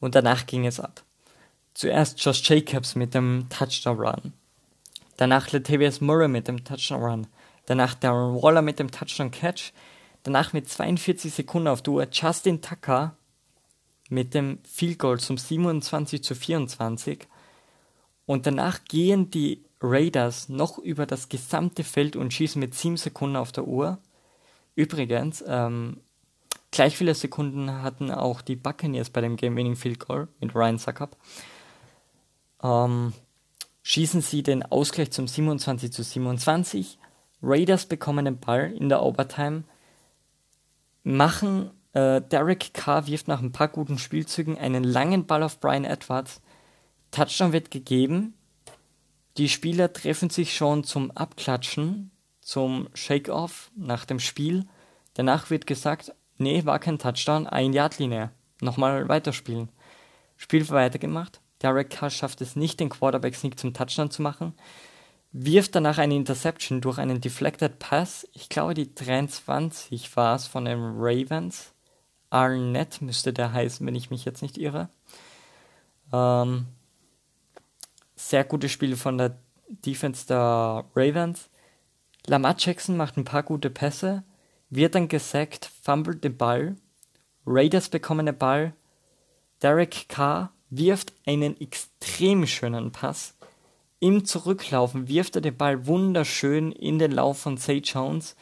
Und 0.00 0.14
danach 0.14 0.46
ging 0.46 0.66
es 0.66 0.80
ab. 0.80 1.04
Zuerst 1.74 2.22
Josh 2.22 2.48
Jacobs 2.48 2.94
mit 2.96 3.14
dem 3.14 3.46
Touchdown 3.48 3.98
Run. 3.98 4.32
Danach 5.16 5.52
Latavius 5.52 6.00
Murray 6.00 6.28
mit 6.28 6.48
dem 6.48 6.64
Touchdown 6.64 7.02
Run. 7.02 7.26
Danach 7.66 7.94
Darren 7.94 8.42
Waller 8.42 8.62
mit 8.62 8.78
dem 8.78 8.90
Touchdown 8.90 9.30
Catch. 9.30 9.72
Danach 10.24 10.52
mit 10.52 10.68
42 10.68 11.32
Sekunden 11.32 11.68
auf 11.68 11.86
Uhr 11.86 12.06
Justin 12.10 12.60
Tucker 12.60 13.16
mit 14.08 14.34
dem 14.34 14.58
Field 14.64 14.98
Goal 14.98 15.20
zum 15.20 15.38
27 15.38 16.22
zu 16.22 16.34
24. 16.34 17.26
Und 18.26 18.46
danach 18.46 18.84
gehen 18.84 19.30
die 19.30 19.64
Raiders 19.82 20.48
noch 20.48 20.78
über 20.78 21.06
das 21.06 21.28
gesamte 21.28 21.84
Feld 21.84 22.16
und 22.16 22.32
schießen 22.32 22.60
mit 22.60 22.74
7 22.74 22.96
Sekunden 22.96 23.36
auf 23.36 23.52
der 23.52 23.66
Uhr. 23.66 23.98
Übrigens, 24.74 25.44
ähm, 25.46 26.00
gleich 26.70 26.96
viele 26.96 27.14
Sekunden 27.14 27.82
hatten 27.82 28.10
auch 28.10 28.40
die 28.40 28.56
Buccaneers 28.56 29.10
bei 29.10 29.20
dem 29.20 29.36
Game-Winning 29.36 29.76
Field 29.76 30.00
Goal 30.00 30.28
mit 30.40 30.54
Ryan 30.54 30.78
Suckup. 30.78 31.16
Ähm, 32.62 33.12
schießen 33.82 34.20
sie 34.20 34.42
den 34.42 34.62
Ausgleich 34.62 35.10
zum 35.10 35.26
27 35.26 35.92
zu 35.92 36.02
27. 36.02 36.98
Raiders 37.42 37.86
bekommen 37.86 38.24
den 38.24 38.38
Ball 38.38 38.72
in 38.72 38.88
der 38.88 39.02
Overtime, 39.02 39.64
machen 41.02 41.70
äh, 41.92 42.22
Derek 42.22 42.72
Carr 42.72 43.06
wirft 43.06 43.28
nach 43.28 43.42
ein 43.42 43.52
paar 43.52 43.68
guten 43.68 43.98
Spielzügen 43.98 44.56
einen 44.56 44.84
langen 44.84 45.26
Ball 45.26 45.42
auf 45.42 45.60
Brian 45.60 45.84
Edwards. 45.84 46.40
Touchdown 47.10 47.52
wird 47.52 47.70
gegeben. 47.70 48.34
Die 49.38 49.48
Spieler 49.48 49.92
treffen 49.92 50.30
sich 50.30 50.54
schon 50.54 50.84
zum 50.84 51.10
Abklatschen, 51.12 52.10
zum 52.40 52.88
Shake-Off 52.92 53.70
nach 53.76 54.04
dem 54.04 54.18
Spiel. 54.18 54.66
Danach 55.14 55.48
wird 55.48 55.66
gesagt, 55.66 56.12
nee, 56.38 56.64
war 56.64 56.78
kein 56.78 56.98
Touchdown, 56.98 57.46
ein 57.46 57.72
Yard 57.72 57.98
Linie. 57.98 58.30
Nochmal 58.60 59.08
weiterspielen. 59.08 59.70
Spiel 60.36 60.68
weitergemacht. 60.68 61.40
Derek 61.62 61.90
Carr 61.90 62.10
schafft 62.10 62.40
es 62.40 62.56
nicht, 62.56 62.80
den 62.80 62.88
Quarterback-Sneak 62.88 63.58
zum 63.58 63.72
Touchdown 63.72 64.10
zu 64.10 64.22
machen. 64.22 64.54
Wirft 65.32 65.74
danach 65.74 65.98
eine 65.98 66.14
Interception 66.14 66.80
durch 66.80 66.98
einen 66.98 67.20
Deflected 67.20 67.78
Pass. 67.78 68.28
Ich 68.34 68.48
glaube, 68.50 68.74
die 68.74 68.94
23 68.94 70.14
war 70.16 70.36
es 70.36 70.46
von 70.46 70.66
den 70.66 70.78
Ravens. 70.78 71.72
Arnett 72.28 73.00
müsste 73.00 73.32
der 73.32 73.52
heißen, 73.52 73.86
wenn 73.86 73.94
ich 73.94 74.10
mich 74.10 74.24
jetzt 74.24 74.42
nicht 74.42 74.58
irre. 74.58 74.90
Ähm, 76.12 76.66
sehr 78.32 78.44
gutes 78.44 78.72
Spiel 78.72 78.96
von 78.96 79.18
der 79.18 79.36
Defense 79.68 80.26
der 80.26 80.86
Ravens. 80.96 81.50
Lamar 82.26 82.56
Jackson 82.58 82.96
macht 82.96 83.18
ein 83.18 83.26
paar 83.26 83.42
gute 83.42 83.68
Pässe, 83.68 84.24
wird 84.70 84.94
dann 84.94 85.08
gesackt, 85.08 85.70
fummelt 85.82 86.24
den 86.24 86.38
Ball. 86.38 86.76
Raiders 87.44 87.90
bekommen 87.90 88.24
den 88.24 88.38
Ball. 88.38 88.72
Derek 89.60 90.08
Carr 90.08 90.50
wirft 90.70 91.12
einen 91.26 91.60
extrem 91.60 92.46
schönen 92.46 92.90
Pass. 92.90 93.36
Im 94.00 94.24
Zurücklaufen 94.24 95.08
wirft 95.08 95.36
er 95.36 95.42
den 95.42 95.58
Ball 95.58 95.86
wunderschön 95.86 96.72
in 96.72 96.98
den 96.98 97.12
Lauf 97.12 97.38
von 97.38 97.58
Zay 97.58 97.82
Jones. 97.84 98.34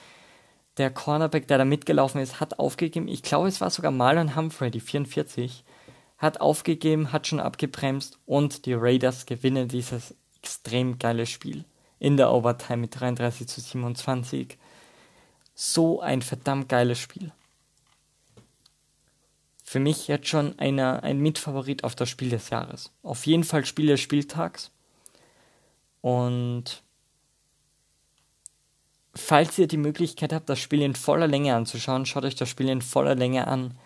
Der 0.76 0.90
Cornerback, 0.90 1.48
der 1.48 1.58
da 1.58 1.64
mitgelaufen 1.64 2.20
ist, 2.20 2.38
hat 2.38 2.60
aufgegeben. 2.60 3.08
Ich 3.08 3.24
glaube, 3.24 3.48
es 3.48 3.60
war 3.60 3.70
sogar 3.70 3.90
Marlon 3.90 4.36
Humphrey, 4.36 4.70
die 4.70 4.78
44. 4.78 5.64
Hat 6.20 6.40
aufgegeben, 6.40 7.10
hat 7.10 7.26
schon 7.26 7.40
abgebremst 7.40 8.18
und 8.26 8.66
die 8.66 8.74
Raiders 8.74 9.26
gewinnen 9.26 9.66
dieses 9.66 10.14
extrem 10.40 11.00
geile 11.00 11.26
Spiel. 11.26 11.64
In 11.98 12.16
der 12.16 12.30
Overtime 12.30 12.78
mit 12.78 13.00
33 13.00 13.48
zu 13.48 13.60
27. 13.60 14.56
So 15.54 16.00
ein 16.00 16.22
verdammt 16.22 16.68
geiles 16.68 16.98
Spiel 16.98 17.32
für 19.70 19.78
mich 19.78 20.08
jetzt 20.08 20.26
schon 20.26 20.58
einer, 20.58 21.04
ein 21.04 21.20
Mitfavorit 21.20 21.84
auf 21.84 21.94
das 21.94 22.08
Spiel 22.08 22.28
des 22.28 22.50
Jahres. 22.50 22.90
Auf 23.04 23.24
jeden 23.24 23.44
Fall 23.44 23.64
Spiel 23.64 23.86
des 23.86 24.00
Spieltags. 24.00 24.72
Und 26.00 26.82
falls 29.14 29.56
ihr 29.60 29.68
die 29.68 29.76
Möglichkeit 29.76 30.32
habt, 30.32 30.48
das 30.48 30.58
Spiel 30.58 30.82
in 30.82 30.96
voller 30.96 31.28
Länge 31.28 31.54
anzuschauen, 31.54 32.04
schaut 32.04 32.24
euch 32.24 32.34
das 32.34 32.48
Spiel 32.48 32.68
in 32.68 32.82
voller 32.82 33.14
Länge 33.14 33.46
an. 33.46 33.78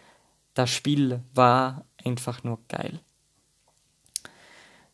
Das 0.55 0.71
Spiel 0.71 1.21
war 1.35 1.85
einfach 2.05 2.45
nur 2.45 2.59
geil. 2.69 3.01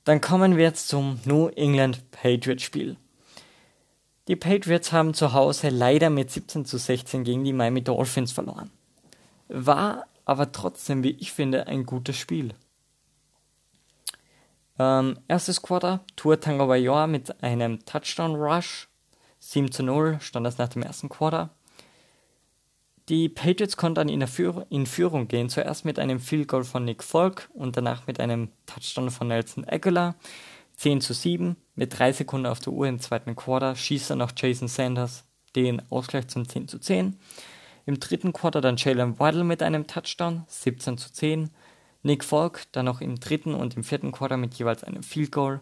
Dann 0.05 0.21
kommen 0.21 0.57
wir 0.57 0.65
jetzt 0.65 0.89
zum 0.89 1.21
New 1.25 1.49
England 1.49 2.11
Patriots 2.11 2.63
Spiel. 2.63 2.97
Die 4.29 4.37
Patriots 4.37 4.93
haben 4.93 5.13
zu 5.15 5.33
Hause 5.33 5.71
leider 5.71 6.09
mit 6.09 6.31
17 6.31 6.65
zu 6.65 6.79
16 6.79 7.25
gegen 7.25 7.45
die 7.45 7.53
Miami 7.53 7.83
Dolphins 7.83 8.33
verloren. 8.33 8.71
War 9.49 10.07
aber 10.25 10.53
trotzdem, 10.53 11.03
wie 11.03 11.11
ich 11.11 11.33
finde, 11.33 11.67
ein 11.67 11.85
gutes 11.85 12.17
Spiel. 12.17 12.55
Ähm, 14.79 15.19
erstes 15.29 15.61
Quarter, 15.61 16.01
Tour 16.17 16.41
Tango 16.41 16.67
Bayor 16.67 17.07
mit 17.07 17.43
einem 17.43 17.85
Touchdown 17.85 18.37
Rush. 18.37 18.89
7 19.41 19.73
zu 19.73 19.83
0 19.83 20.19
stand 20.21 20.47
das 20.47 20.59
nach 20.59 20.69
dem 20.69 20.83
ersten 20.83 21.09
Quarter. 21.09 21.51
Die 23.11 23.29
Patriots 23.29 23.77
konnten 23.77 24.09
in, 24.09 24.25
Führ 24.29 24.67
in 24.71 24.87
Führung 24.87 25.27
gehen, 25.27 25.49
zuerst 25.49 25.85
mit 25.85 25.99
einem 25.99 26.21
Field 26.21 26.47
Goal 26.47 26.63
von 26.63 26.85
Nick 26.85 27.03
Folk 27.03 27.51
und 27.55 27.77
danach 27.77 28.07
mit 28.07 28.21
einem 28.21 28.51
Touchdown 28.67 29.11
von 29.11 29.27
Nelson 29.27 29.67
Aguilar. 29.69 30.15
10 30.77 31.01
zu 31.01 31.13
7, 31.13 31.57
mit 31.75 31.99
3 31.99 32.13
Sekunden 32.13 32.47
auf 32.47 32.61
der 32.61 32.73
Uhr 32.73 32.87
im 32.87 33.01
zweiten 33.01 33.35
Quarter 33.35 33.75
schießt 33.75 34.11
dann 34.11 34.19
noch 34.19 34.31
Jason 34.37 34.69
Sanders 34.69 35.25
den 35.57 35.83
Ausgleich 35.91 36.29
zum 36.29 36.49
10 36.49 36.69
zu 36.69 36.79
10. 36.79 37.17
Im 37.85 37.99
dritten 37.99 38.33
Quarter 38.33 38.61
dann 38.61 38.77
Jalen 38.77 39.19
Waddle 39.19 39.43
mit 39.43 39.65
einem 39.65 39.89
Touchdown, 39.89 40.45
17 40.47 40.97
zu 40.97 41.13
10. 41.13 41.51
Nick 42.05 42.23
Falk 42.23 42.63
dann 42.71 42.85
noch 42.85 43.01
im 43.01 43.19
dritten 43.19 43.55
und 43.55 43.75
im 43.77 43.83
vierten 43.83 44.13
Quarter 44.13 44.37
mit 44.37 44.55
jeweils 44.55 44.85
einem 44.85 45.03
Field 45.03 45.33
Goal, 45.33 45.61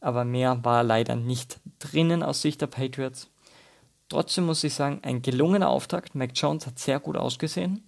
aber 0.00 0.24
mehr 0.24 0.64
war 0.64 0.82
leider 0.82 1.14
nicht 1.14 1.60
drinnen 1.78 2.24
aus 2.24 2.42
Sicht 2.42 2.60
der 2.60 2.66
Patriots. 2.66 3.30
Trotzdem 4.08 4.46
muss 4.46 4.64
ich 4.64 4.74
sagen, 4.74 5.00
ein 5.02 5.22
gelungener 5.22 5.68
Auftakt. 5.68 6.14
Mac 6.14 6.30
Jones 6.34 6.66
hat 6.66 6.78
sehr 6.78 6.98
gut 6.98 7.16
ausgesehen. 7.16 7.82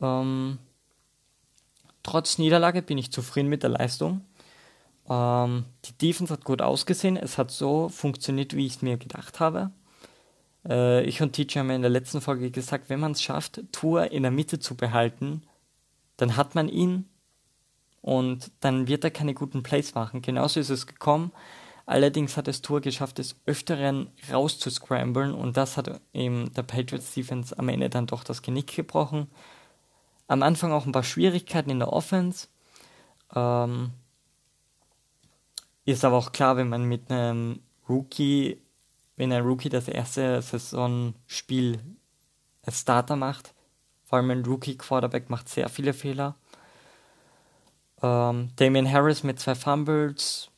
Ähm, 0.00 0.58
trotz 2.02 2.38
Niederlage 2.38 2.82
bin 2.82 2.98
ich 2.98 3.10
zufrieden 3.10 3.48
mit 3.48 3.62
der 3.62 3.70
Leistung. 3.70 4.22
Ähm, 5.08 5.64
die 5.84 5.98
Defense 5.98 6.32
hat 6.32 6.44
gut 6.44 6.62
ausgesehen. 6.62 7.16
Es 7.16 7.38
hat 7.38 7.50
so 7.50 7.88
funktioniert, 7.88 8.54
wie 8.54 8.66
ich 8.66 8.76
es 8.76 8.82
mir 8.82 8.96
gedacht 8.96 9.40
habe. 9.40 9.72
Äh, 10.68 11.04
ich 11.04 11.20
und 11.22 11.32
TJ 11.32 11.58
haben 11.58 11.70
in 11.70 11.82
der 11.82 11.90
letzten 11.90 12.20
Folge 12.20 12.50
gesagt, 12.50 12.88
wenn 12.88 13.00
man 13.00 13.12
es 13.12 13.22
schafft, 13.22 13.62
Tour 13.72 14.12
in 14.12 14.22
der 14.22 14.32
Mitte 14.32 14.60
zu 14.60 14.76
behalten, 14.76 15.42
dann 16.16 16.36
hat 16.36 16.54
man 16.54 16.68
ihn 16.68 17.08
und 18.02 18.50
dann 18.60 18.86
wird 18.86 19.04
er 19.04 19.10
keine 19.10 19.34
guten 19.34 19.62
Plays 19.62 19.94
machen. 19.94 20.22
Genauso 20.22 20.60
ist 20.60 20.70
es 20.70 20.86
gekommen. 20.86 21.32
Allerdings 21.90 22.36
hat 22.36 22.46
es 22.46 22.62
Tour 22.62 22.80
geschafft, 22.80 23.18
des 23.18 23.34
Öfteren 23.46 24.12
rauszuscramblen 24.30 25.34
und 25.34 25.56
das 25.56 25.76
hat 25.76 26.00
eben 26.12 26.54
der 26.54 26.62
Patriots 26.62 27.14
Defense 27.14 27.58
am 27.58 27.68
Ende 27.68 27.90
dann 27.90 28.06
doch 28.06 28.22
das 28.22 28.42
Genick 28.42 28.76
gebrochen. 28.76 29.26
Am 30.28 30.44
Anfang 30.44 30.70
auch 30.70 30.86
ein 30.86 30.92
paar 30.92 31.02
Schwierigkeiten 31.02 31.68
in 31.68 31.80
der 31.80 31.92
Offense. 31.92 32.46
Ähm, 33.34 33.90
ist 35.84 36.04
aber 36.04 36.16
auch 36.16 36.30
klar, 36.30 36.56
wenn 36.56 36.68
man 36.68 36.84
mit 36.84 37.10
einem 37.10 37.58
Rookie, 37.88 38.62
wenn 39.16 39.32
ein 39.32 39.42
Rookie 39.42 39.68
das 39.68 39.88
erste 39.88 40.40
Saisonspiel 40.42 41.80
als 42.62 42.82
Starter 42.82 43.16
macht, 43.16 43.52
vor 44.04 44.18
allem 44.18 44.30
ein 44.30 44.44
Rookie-Quarterback 44.44 45.28
macht 45.28 45.48
sehr 45.48 45.68
viele 45.68 45.92
Fehler. 45.92 46.36
Ähm, 48.00 48.50
Damian 48.54 48.88
Harris 48.88 49.24
mit 49.24 49.40
zwei 49.40 49.56
Fumbles. 49.56 50.49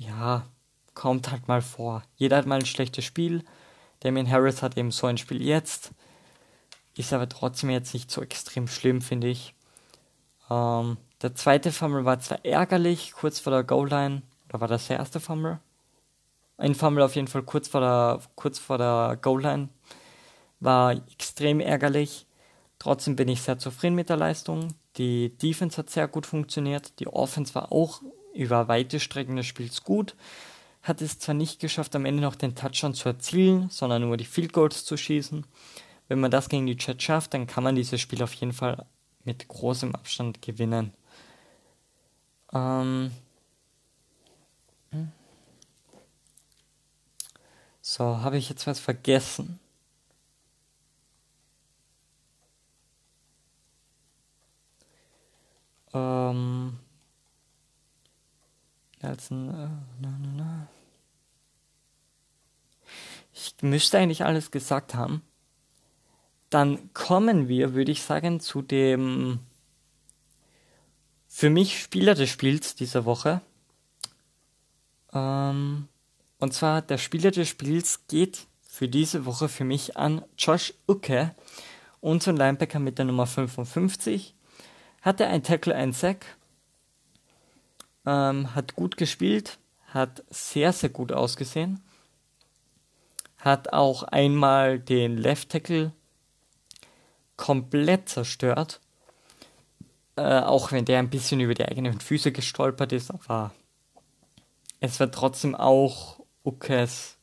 Ja, 0.00 0.46
kommt 0.94 1.30
halt 1.30 1.46
mal 1.46 1.60
vor. 1.60 2.02
Jeder 2.16 2.38
hat 2.38 2.46
mal 2.46 2.58
ein 2.58 2.64
schlechtes 2.64 3.04
Spiel. 3.04 3.44
Damian 4.00 4.30
Harris 4.30 4.62
hat 4.62 4.78
eben 4.78 4.92
so 4.92 5.06
ein 5.06 5.18
Spiel 5.18 5.42
jetzt. 5.42 5.90
Ist 6.96 7.12
aber 7.12 7.28
trotzdem 7.28 7.68
jetzt 7.68 7.92
nicht 7.92 8.10
so 8.10 8.22
extrem 8.22 8.66
schlimm, 8.66 9.02
finde 9.02 9.28
ich. 9.28 9.54
Ähm, 10.48 10.96
der 11.20 11.34
zweite 11.34 11.70
Fumble 11.70 12.06
war 12.06 12.18
zwar 12.18 12.42
ärgerlich, 12.46 13.12
kurz 13.12 13.40
vor 13.40 13.52
der 13.52 13.62
Goal-Line. 13.62 14.22
Oder 14.48 14.62
war 14.62 14.68
das 14.68 14.86
der 14.88 14.96
erste 14.96 15.20
Fumble? 15.20 15.60
Ein 16.56 16.74
Fumble 16.74 17.04
auf 17.04 17.14
jeden 17.14 17.28
Fall 17.28 17.42
kurz 17.42 17.68
vor 17.68 17.82
der, 17.82 18.20
kurz 18.36 18.58
vor 18.58 18.78
der 18.78 19.18
Goal-Line. 19.20 19.68
War 20.60 20.92
extrem 20.92 21.60
ärgerlich. 21.60 22.26
Trotzdem 22.78 23.16
bin 23.16 23.28
ich 23.28 23.42
sehr 23.42 23.58
zufrieden 23.58 23.96
mit 23.96 24.08
der 24.08 24.16
Leistung. 24.16 24.74
Die 24.96 25.36
Defense 25.36 25.76
hat 25.76 25.90
sehr 25.90 26.08
gut 26.08 26.24
funktioniert. 26.24 26.98
Die 27.00 27.06
Offense 27.06 27.54
war 27.54 27.70
auch 27.70 28.00
über 28.34 28.68
weite 28.68 29.00
Strecken 29.00 29.36
des 29.36 29.46
Spiels 29.46 29.82
gut. 29.84 30.14
Hat 30.82 31.02
es 31.02 31.18
zwar 31.18 31.34
nicht 31.34 31.60
geschafft, 31.60 31.94
am 31.94 32.06
Ende 32.06 32.22
noch 32.22 32.34
den 32.36 32.54
Touchdown 32.54 32.94
zu 32.94 33.08
erzielen, 33.08 33.68
sondern 33.70 34.02
nur 34.02 34.16
die 34.16 34.24
Field 34.24 34.52
Goals 34.52 34.84
zu 34.84 34.96
schießen. 34.96 35.44
Wenn 36.08 36.20
man 36.20 36.30
das 36.30 36.48
gegen 36.48 36.66
die 36.66 36.76
Jets 36.78 37.04
schafft, 37.04 37.34
dann 37.34 37.46
kann 37.46 37.64
man 37.64 37.74
dieses 37.76 38.00
Spiel 38.00 38.22
auf 38.22 38.34
jeden 38.34 38.52
Fall 38.52 38.86
mit 39.24 39.46
großem 39.46 39.94
Abstand 39.94 40.42
gewinnen. 40.42 40.92
Ähm 42.52 43.12
so, 47.80 48.04
habe 48.04 48.38
ich 48.38 48.48
jetzt 48.48 48.66
was 48.66 48.80
vergessen? 48.80 49.60
Ähm 55.92 56.78
Nelson, 59.02 59.48
äh, 59.48 59.68
na, 60.00 60.18
na, 60.20 60.32
na. 60.36 60.68
Ich 63.32 63.54
müsste 63.62 63.98
eigentlich 63.98 64.24
alles 64.24 64.50
gesagt 64.50 64.94
haben. 64.94 65.22
Dann 66.50 66.92
kommen 66.92 67.48
wir, 67.48 67.74
würde 67.74 67.92
ich 67.92 68.02
sagen, 68.02 68.40
zu 68.40 68.60
dem 68.60 69.40
für 71.28 71.48
mich 71.48 71.80
Spieler 71.80 72.14
des 72.14 72.28
Spiels 72.28 72.74
dieser 72.74 73.04
Woche. 73.04 73.40
Ähm, 75.12 75.88
und 76.38 76.52
zwar 76.52 76.82
der 76.82 76.98
Spieler 76.98 77.30
des 77.30 77.48
Spiels 77.48 78.06
geht 78.08 78.46
für 78.66 78.88
diese 78.88 79.24
Woche 79.26 79.48
für 79.48 79.64
mich 79.64 79.96
an 79.96 80.24
Josh 80.36 80.74
Uke, 80.88 81.34
unseren 82.00 82.36
Linebacker 82.36 82.78
mit 82.78 82.98
der 82.98 83.04
Nummer 83.04 83.26
55. 83.26 84.34
Hatte 85.02 85.26
ein 85.28 85.42
Tackle, 85.42 85.74
ein 85.74 85.92
Sack, 85.92 86.26
ähm, 88.06 88.54
hat 88.54 88.74
gut 88.74 88.96
gespielt, 88.96 89.58
hat 89.86 90.24
sehr, 90.30 90.72
sehr 90.72 90.90
gut 90.90 91.12
ausgesehen, 91.12 91.80
hat 93.38 93.72
auch 93.72 94.02
einmal 94.02 94.78
den 94.78 95.16
Left 95.16 95.50
Tackle 95.50 95.92
komplett 97.36 98.08
zerstört 98.08 98.80
äh, 100.20 100.40
auch 100.40 100.70
wenn 100.70 100.84
der 100.84 100.98
ein 100.98 101.08
bisschen 101.08 101.40
über 101.40 101.54
die 101.54 101.64
eigenen 101.64 101.98
Füße 101.98 102.30
gestolpert 102.30 102.92
ist, 102.92 103.10
aber 103.10 103.52
es 104.78 105.00
war 105.00 105.10
trotzdem 105.10 105.54
auch 105.54 106.20
Ukes 106.44 107.16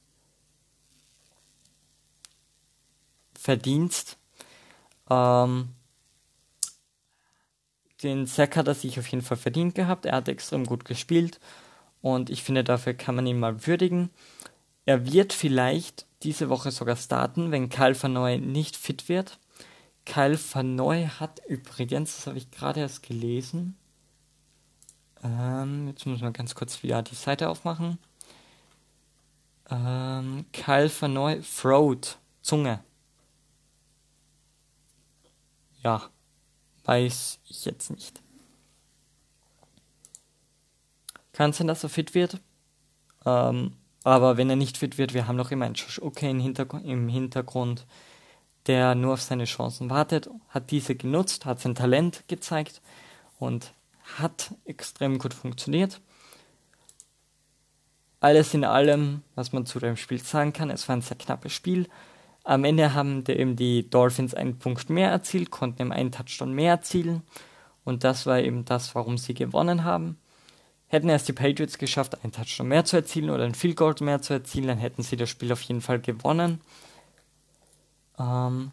Verdienst. 3.40 4.18
Ähm, 5.10 5.70
den 8.04 8.26
Sack 8.26 8.56
hat 8.56 8.68
er 8.68 8.76
sich 8.76 9.00
auf 9.00 9.08
jeden 9.08 9.24
Fall 9.24 9.38
verdient 9.38 9.76
gehabt. 9.76 10.06
Er 10.06 10.16
hat 10.16 10.30
extrem 10.30 10.66
gut 10.66 10.86
gespielt 10.86 11.40
und 12.02 12.30
ich 12.30 12.44
finde, 12.44 12.64
dafür 12.64 12.94
kann 12.94 13.16
man 13.16 13.28
ihn 13.28 13.40
mal 13.40 13.66
würdigen. 13.66 14.10
Er 14.86 15.12
wird 15.12 15.34
vielleicht 15.34 16.06
diese 16.24 16.50
Woche 16.50 16.72
sogar 16.72 16.96
starten, 16.96 17.52
wenn 17.52 17.70
Kyle 17.70 17.96
Verneu 17.96 18.38
nicht 18.38 18.78
fit 18.78 19.10
wird. 19.10 19.40
Kyle 20.06 20.40
Vanoy 20.40 21.08
hat 21.20 21.42
übrigens, 21.48 22.16
das 22.16 22.28
habe 22.28 22.38
ich 22.38 22.50
gerade 22.50 22.80
erst 22.80 23.04
gelesen. 23.04 23.76
Ähm, 25.24 25.88
jetzt 25.90 26.06
muss 26.06 26.22
man 26.22 26.32
ganz 26.32 26.56
kurz 26.56 26.82
wieder 26.82 27.02
die 27.04 27.16
Seite 27.16 27.50
aufmachen. 27.50 27.98
Ähm, 29.70 30.46
Kyle 30.54 30.90
Vanoy, 30.90 31.42
Throat, 31.42 32.18
Zunge. 32.42 32.80
Ja, 35.84 36.10
weiß 36.88 37.40
ich 37.48 37.66
jetzt 37.66 37.92
nicht. 37.92 38.22
Kann 41.34 41.54
sein, 41.54 41.68
dass 41.68 41.84
er 41.84 41.90
fit 41.90 42.16
wird. 42.16 42.42
Ähm, 43.26 43.74
aber 44.04 44.38
wenn 44.38 44.50
er 44.50 44.56
nicht 44.56 44.78
fit 44.78 44.98
wird, 44.98 45.14
wir 45.14 45.28
haben 45.28 45.36
noch 45.36 45.52
immer 45.52 45.66
einen 45.66 45.76
Josh 45.76 46.02
Okay 46.02 46.32
im 46.32 47.10
Hintergrund 47.10 47.86
der 48.68 48.96
nur 48.96 49.14
auf 49.14 49.22
seine 49.22 49.46
Chancen 49.46 49.90
wartet, 49.90 50.30
hat 50.50 50.72
diese 50.72 50.96
genutzt, 50.96 51.46
hat 51.46 51.60
sein 51.60 51.76
Talent 51.76 52.24
gezeigt 52.28 52.82
und 53.40 53.74
hat 54.18 54.54
extrem 54.66 55.18
gut 55.20 55.34
funktioniert. 55.34 56.02
Alles 58.20 58.54
in 58.54 58.66
allem, 58.66 59.24
was 59.36 59.54
man 59.54 59.66
zu 59.66 59.80
dem 59.80 59.96
Spiel 59.96 60.20
sagen 60.20 60.54
kann, 60.54 60.70
es 60.70 60.88
war 60.88 60.96
ein 60.96 61.02
sehr 61.02 61.18
knappes 61.18 61.54
Spiel. 61.54 61.88
Am 62.48 62.64
Ende 62.64 62.94
haben 62.94 63.26
eben 63.28 63.58
die 63.58 63.90
Dolphins 63.90 64.34
einen 64.34 64.58
Punkt 64.58 64.90
mehr 64.90 65.12
erzielt, 65.12 65.52
konnten 65.52 65.82
eben 65.82 65.92
einen 65.92 66.14
Touchdown 66.14 66.54
mehr 66.54 66.72
erzielen. 66.72 67.24
Und 67.84 68.06
das 68.06 68.26
war 68.26 68.40
eben 68.40 68.64
das, 68.64 68.96
warum 68.96 69.18
sie 69.18 69.34
gewonnen 69.34 69.84
haben. 69.84 70.18
Hätten 70.88 71.10
erst 71.10 71.28
die 71.28 71.34
Patriots 71.34 71.78
geschafft, 71.78 72.24
einen 72.24 72.32
Touchdown 72.32 72.70
mehr 72.70 72.86
zu 72.86 72.96
erzielen 72.96 73.32
oder 73.32 73.44
ein 73.44 73.54
Field 73.54 73.76
Goal 73.76 73.96
mehr 74.00 74.22
zu 74.22 74.32
erzielen, 74.32 74.68
dann 74.68 74.78
hätten 74.78 75.04
sie 75.04 75.18
das 75.18 75.30
Spiel 75.30 75.52
auf 75.52 75.62
jeden 75.64 75.82
Fall 75.82 76.00
gewonnen. 76.00 76.62
Ähm, 78.18 78.72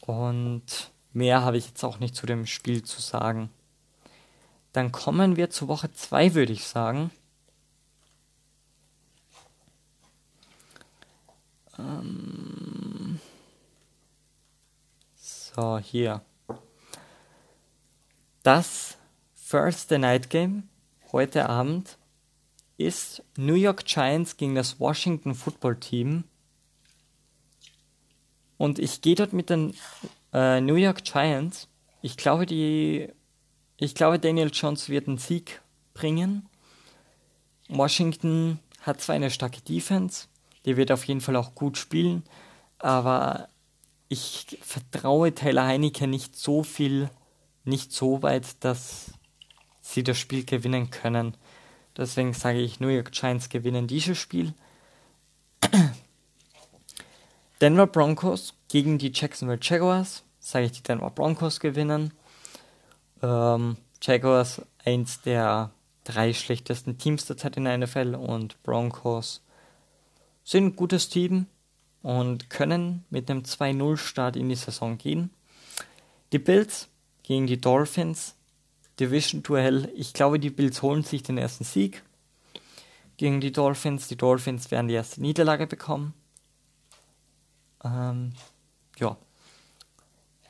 und 0.00 0.90
mehr 1.12 1.42
habe 1.42 1.58
ich 1.58 1.68
jetzt 1.68 1.84
auch 1.84 2.00
nicht 2.00 2.16
zu 2.16 2.26
dem 2.26 2.44
Spiel 2.44 2.82
zu 2.82 3.00
sagen. 3.00 3.50
Dann 4.72 4.90
kommen 4.90 5.36
wir 5.36 5.48
zu 5.50 5.68
Woche 5.68 5.92
2, 5.92 6.34
würde 6.34 6.52
ich 6.52 6.64
sagen. 6.64 7.12
Ähm, 11.80 13.18
so, 15.14 15.78
hier. 15.78 16.22
Das 18.42 18.98
Thursday 19.50 19.98
Night 19.98 20.30
Game 20.30 20.68
heute 21.12 21.48
Abend 21.48 21.98
ist 22.76 23.22
New 23.36 23.54
York 23.54 23.84
Giants 23.84 24.36
gegen 24.36 24.54
das 24.54 24.80
Washington 24.80 25.34
Football 25.34 25.76
Team. 25.76 26.24
Und 28.56 28.78
ich 28.78 29.00
gehe 29.00 29.14
dort 29.14 29.32
mit 29.32 29.50
den 29.50 29.74
äh, 30.32 30.60
New 30.60 30.76
York 30.76 31.04
Giants. 31.04 31.68
Ich 32.02 32.16
glaube, 32.16 32.46
die, 32.46 33.08
ich 33.76 33.94
glaube, 33.94 34.18
Daniel 34.18 34.50
Jones 34.52 34.88
wird 34.88 35.08
einen 35.08 35.18
Sieg 35.18 35.60
bringen. 35.94 36.48
Washington 37.68 38.58
hat 38.82 39.00
zwar 39.00 39.14
eine 39.14 39.30
starke 39.30 39.60
Defense, 39.60 40.26
die 40.64 40.76
wird 40.76 40.92
auf 40.92 41.04
jeden 41.04 41.20
Fall 41.20 41.36
auch 41.36 41.54
gut 41.54 41.78
spielen, 41.78 42.22
aber 42.78 43.48
ich 44.08 44.58
vertraue 44.62 45.34
Taylor 45.34 45.66
Heineke 45.66 46.06
nicht 46.06 46.36
so 46.36 46.62
viel, 46.62 47.10
nicht 47.64 47.92
so 47.92 48.22
weit, 48.22 48.62
dass 48.64 49.12
sie 49.80 50.02
das 50.02 50.18
Spiel 50.18 50.44
gewinnen 50.44 50.90
können. 50.90 51.36
Deswegen 51.96 52.32
sage 52.32 52.60
ich, 52.60 52.80
New 52.80 52.88
York 52.88 53.12
Giants 53.12 53.48
gewinnen 53.48 53.86
dieses 53.86 54.18
Spiel. 54.18 54.54
Denver 57.60 57.86
Broncos 57.86 58.54
gegen 58.68 58.98
die 58.98 59.12
Jacksonville 59.14 59.60
Jaguars. 59.62 60.24
Sage 60.38 60.66
ich, 60.66 60.72
die 60.72 60.82
Denver 60.82 61.10
Broncos 61.10 61.60
gewinnen. 61.60 62.12
Ähm, 63.22 63.76
Jaguars 64.02 64.62
eins 64.84 65.20
der 65.20 65.70
drei 66.04 66.32
schlechtesten 66.32 66.98
Teams 66.98 67.26
derzeit 67.26 67.56
in 67.56 67.64
der 67.64 67.76
NFL 67.78 68.14
und 68.14 68.62
Broncos 68.62 69.42
sind 70.50 70.64
ein 70.64 70.76
gutes 70.76 71.08
Team 71.08 71.46
und 72.02 72.50
können 72.50 73.04
mit 73.08 73.30
einem 73.30 73.42
2-0-Start 73.42 74.34
in 74.34 74.48
die 74.48 74.56
Saison 74.56 74.98
gehen. 74.98 75.30
Die 76.32 76.40
Bills 76.40 76.88
gegen 77.22 77.46
die 77.46 77.60
Dolphins. 77.60 78.34
Division-Duell. 78.98 79.92
Ich 79.94 80.12
glaube, 80.12 80.40
die 80.40 80.50
Bills 80.50 80.82
holen 80.82 81.04
sich 81.04 81.22
den 81.22 81.38
ersten 81.38 81.62
Sieg 81.62 82.02
gegen 83.16 83.40
die 83.40 83.52
Dolphins. 83.52 84.08
Die 84.08 84.16
Dolphins 84.16 84.72
werden 84.72 84.88
die 84.88 84.94
erste 84.94 85.20
Niederlage 85.20 85.68
bekommen. 85.68 86.14
Ähm, 87.84 88.32
ja. 88.98 89.16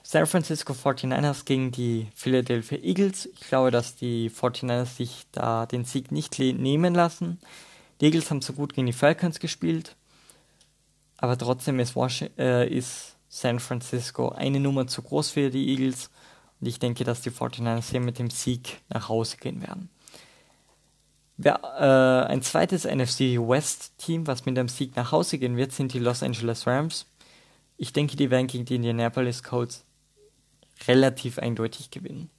San 0.03 0.27
Francisco 0.27 0.73
49ers 0.73 1.45
gegen 1.45 1.73
die 1.73 2.09
Philadelphia 2.15 2.79
Eagles. 2.79 3.27
Ich 3.27 3.41
glaube, 3.41 3.71
dass 3.71 3.97
die 3.97 4.31
49ers 4.31 4.97
sich 4.97 5.27
da 5.31 5.67
den 5.67 5.85
Sieg 5.85 6.11
nicht 6.11 6.39
nehmen 6.39 6.95
lassen. 6.95 7.39
Die 8.01 8.07
Eagles 8.07 8.31
haben 8.31 8.41
so 8.41 8.53
gut 8.53 8.75
gegen 8.75 8.87
die 8.87 8.93
Falcons 8.93 9.41
gespielt. 9.41 9.97
Aber 11.19 11.37
trotzdem 11.37 11.79
ist, 11.81 11.95
äh, 12.39 12.67
ist 12.69 13.17
San 13.29 13.61
Francisco 13.61 14.31
eine 14.31 14.59
Nummer 14.59 14.87
zu 14.87 15.03
groß 15.03 15.31
für 15.31 15.51
die 15.51 15.69
Eagles. 15.69 16.11
Und 16.61 16.67
ich 16.67 16.79
denke, 16.79 17.05
dass 17.05 17.21
die 17.21 17.31
49ers 17.31 17.91
hier 17.91 18.01
mit 18.01 18.19
dem 18.19 18.31
Sieg 18.31 18.81
nach 18.89 19.09
Hause 19.09 19.37
gehen 19.37 19.61
werden. 19.63 19.91
Wer, 21.37 21.61
äh, 21.79 22.33
ein 22.33 22.43
zweites 22.43 22.85
NFC 22.85 23.39
West 23.39 23.93
Team, 23.99 24.27
was 24.27 24.45
mit 24.47 24.57
dem 24.57 24.69
Sieg 24.69 24.97
nach 24.97 25.13
Hause 25.13 25.39
gehen 25.39 25.57
wird, 25.57 25.73
sind 25.73 25.93
die 25.93 25.99
Los 25.99 26.23
Angeles 26.23 26.67
Rams. 26.67 27.07
Ich 27.77 27.93
denke, 27.93 28.17
die 28.17 28.31
werden 28.31 28.47
gegen 28.47 28.67
die 28.67 28.75
Indianapolis 28.75 29.43
Colts 29.43 29.85
relativ 30.87 31.39
eindeutig 31.39 31.91
gewinnen. 31.91 32.31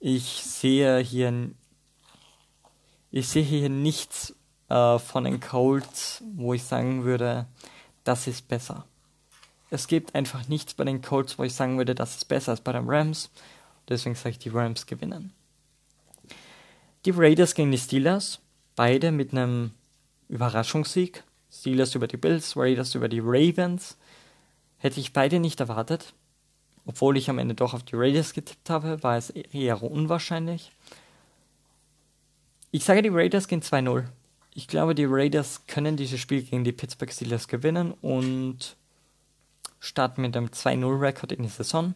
Ich 0.00 0.24
sehe 0.42 0.98
hier, 0.98 1.50
ich 3.10 3.28
sehe 3.28 3.42
hier 3.42 3.68
nichts 3.68 4.35
äh, 4.68 4.98
von 4.98 5.24
den 5.24 5.40
Colts, 5.40 6.22
wo 6.34 6.54
ich 6.54 6.64
sagen 6.64 7.04
würde, 7.04 7.46
das 8.04 8.26
ist 8.26 8.48
besser. 8.48 8.84
Es 9.70 9.88
gibt 9.88 10.14
einfach 10.14 10.48
nichts 10.48 10.74
bei 10.74 10.84
den 10.84 11.02
Colts, 11.02 11.38
wo 11.38 11.44
ich 11.44 11.54
sagen 11.54 11.76
würde, 11.76 11.94
das 11.94 12.16
ist 12.16 12.24
besser 12.26 12.52
als 12.52 12.60
bei 12.60 12.72
den 12.72 12.88
Rams. 12.88 13.30
Deswegen 13.88 14.14
sage 14.14 14.30
ich, 14.30 14.38
die 14.38 14.48
Rams 14.48 14.86
gewinnen. 14.86 15.32
Die 17.04 17.10
Raiders 17.10 17.54
gegen 17.54 17.70
die 17.70 17.78
Steelers, 17.78 18.40
beide 18.74 19.12
mit 19.12 19.32
einem 19.32 19.72
Überraschungssieg. 20.28 21.22
Steelers 21.50 21.94
über 21.94 22.06
die 22.06 22.16
Bills, 22.16 22.56
Raiders 22.56 22.94
über 22.94 23.08
die 23.08 23.20
Ravens. 23.20 23.96
Hätte 24.78 25.00
ich 25.00 25.12
beide 25.12 25.38
nicht 25.40 25.60
erwartet. 25.60 26.14
Obwohl 26.84 27.16
ich 27.16 27.28
am 27.30 27.38
Ende 27.38 27.54
doch 27.54 27.74
auf 27.74 27.82
die 27.82 27.96
Raiders 27.96 28.32
getippt 28.32 28.70
habe, 28.70 29.02
war 29.02 29.16
es 29.16 29.30
eher 29.30 29.82
unwahrscheinlich. 29.82 30.70
Ich 32.70 32.84
sage, 32.84 33.02
die 33.02 33.08
Raiders 33.08 33.48
gehen 33.48 33.62
2-0. 33.62 34.04
Ich 34.58 34.68
glaube, 34.68 34.94
die 34.94 35.04
Raiders 35.04 35.66
können 35.66 35.98
dieses 35.98 36.18
Spiel 36.18 36.42
gegen 36.42 36.64
die 36.64 36.72
Pittsburgh 36.72 37.12
Steelers 37.12 37.46
gewinnen 37.46 37.92
und 38.00 38.74
starten 39.80 40.22
mit 40.22 40.34
einem 40.34 40.46
2-0-Rekord 40.46 41.32
in 41.32 41.42
die 41.42 41.50
Saison. 41.50 41.94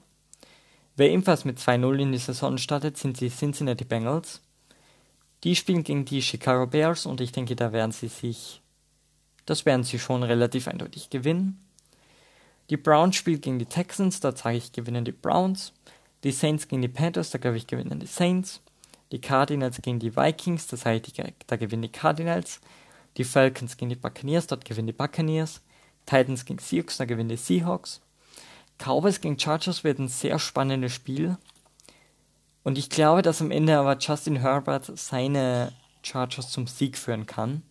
Wer 0.94 1.10
ebenfalls 1.10 1.46
mit 1.46 1.58
2-0 1.58 1.98
in 2.00 2.12
die 2.12 2.18
Saison 2.18 2.58
startet, 2.58 2.98
sind 2.98 3.18
die 3.18 3.30
Cincinnati 3.30 3.84
Bengals. 3.84 4.42
Die 5.42 5.56
spielen 5.56 5.84
gegen 5.84 6.04
die 6.04 6.20
Chicago 6.20 6.66
Bears 6.66 7.06
und 7.06 7.22
ich 7.22 7.32
denke, 7.32 7.56
da 7.56 7.72
werden 7.72 7.92
sie 7.92 8.08
sich, 8.08 8.60
das 9.46 9.64
werden 9.64 9.82
sie 9.82 9.98
schon 9.98 10.22
relativ 10.22 10.68
eindeutig 10.68 11.08
gewinnen. 11.08 11.58
Die 12.68 12.76
Browns 12.76 13.16
spielen 13.16 13.40
gegen 13.40 13.58
die 13.58 13.64
Texans, 13.64 14.20
da 14.20 14.36
sage 14.36 14.58
ich, 14.58 14.72
gewinnen 14.72 15.06
die 15.06 15.12
Browns. 15.12 15.72
Die 16.24 16.32
Saints 16.32 16.68
gegen 16.68 16.82
die 16.82 16.88
Panthers, 16.88 17.30
da 17.30 17.38
glaube 17.38 17.56
ich, 17.56 17.66
gewinnen 17.66 18.00
die 18.00 18.06
Saints. 18.06 18.60
Die 19.12 19.20
Cardinals 19.20 19.82
gegen 19.82 19.98
die 19.98 20.16
Vikings, 20.16 20.66
das 20.68 20.86
heißt, 20.86 21.12
da 21.46 21.56
gewinnen 21.56 21.82
die 21.82 21.92
Cardinals. 21.92 22.60
Die 23.16 23.24
Falcons 23.24 23.76
gegen 23.76 23.88
die 23.88 23.96
Buccaneers, 23.96 24.46
dort 24.46 24.64
gewinnen 24.64 24.86
die 24.86 24.92
Buccaneers. 24.92 25.60
Titans 26.06 26.44
gegen 26.44 26.58
Seahawks, 26.58 26.96
da 26.96 27.04
gewinnen 27.04 27.28
die 27.28 27.36
Seahawks. 27.36 28.00
Cowboys 28.78 29.20
gegen 29.20 29.38
Chargers 29.38 29.84
wird 29.84 29.98
ein 29.98 30.08
sehr 30.08 30.38
spannendes 30.38 30.92
Spiel. 30.92 31.36
Und 32.62 32.78
ich 32.78 32.88
glaube, 32.88 33.22
dass 33.22 33.40
am 33.40 33.50
Ende 33.50 33.78
aber 33.78 33.98
Justin 33.98 34.36
Herbert 34.36 34.90
seine 34.98 35.72
Chargers 36.02 36.50
zum 36.50 36.66
Sieg 36.66 36.96
führen 36.96 37.26
kann. 37.26 37.62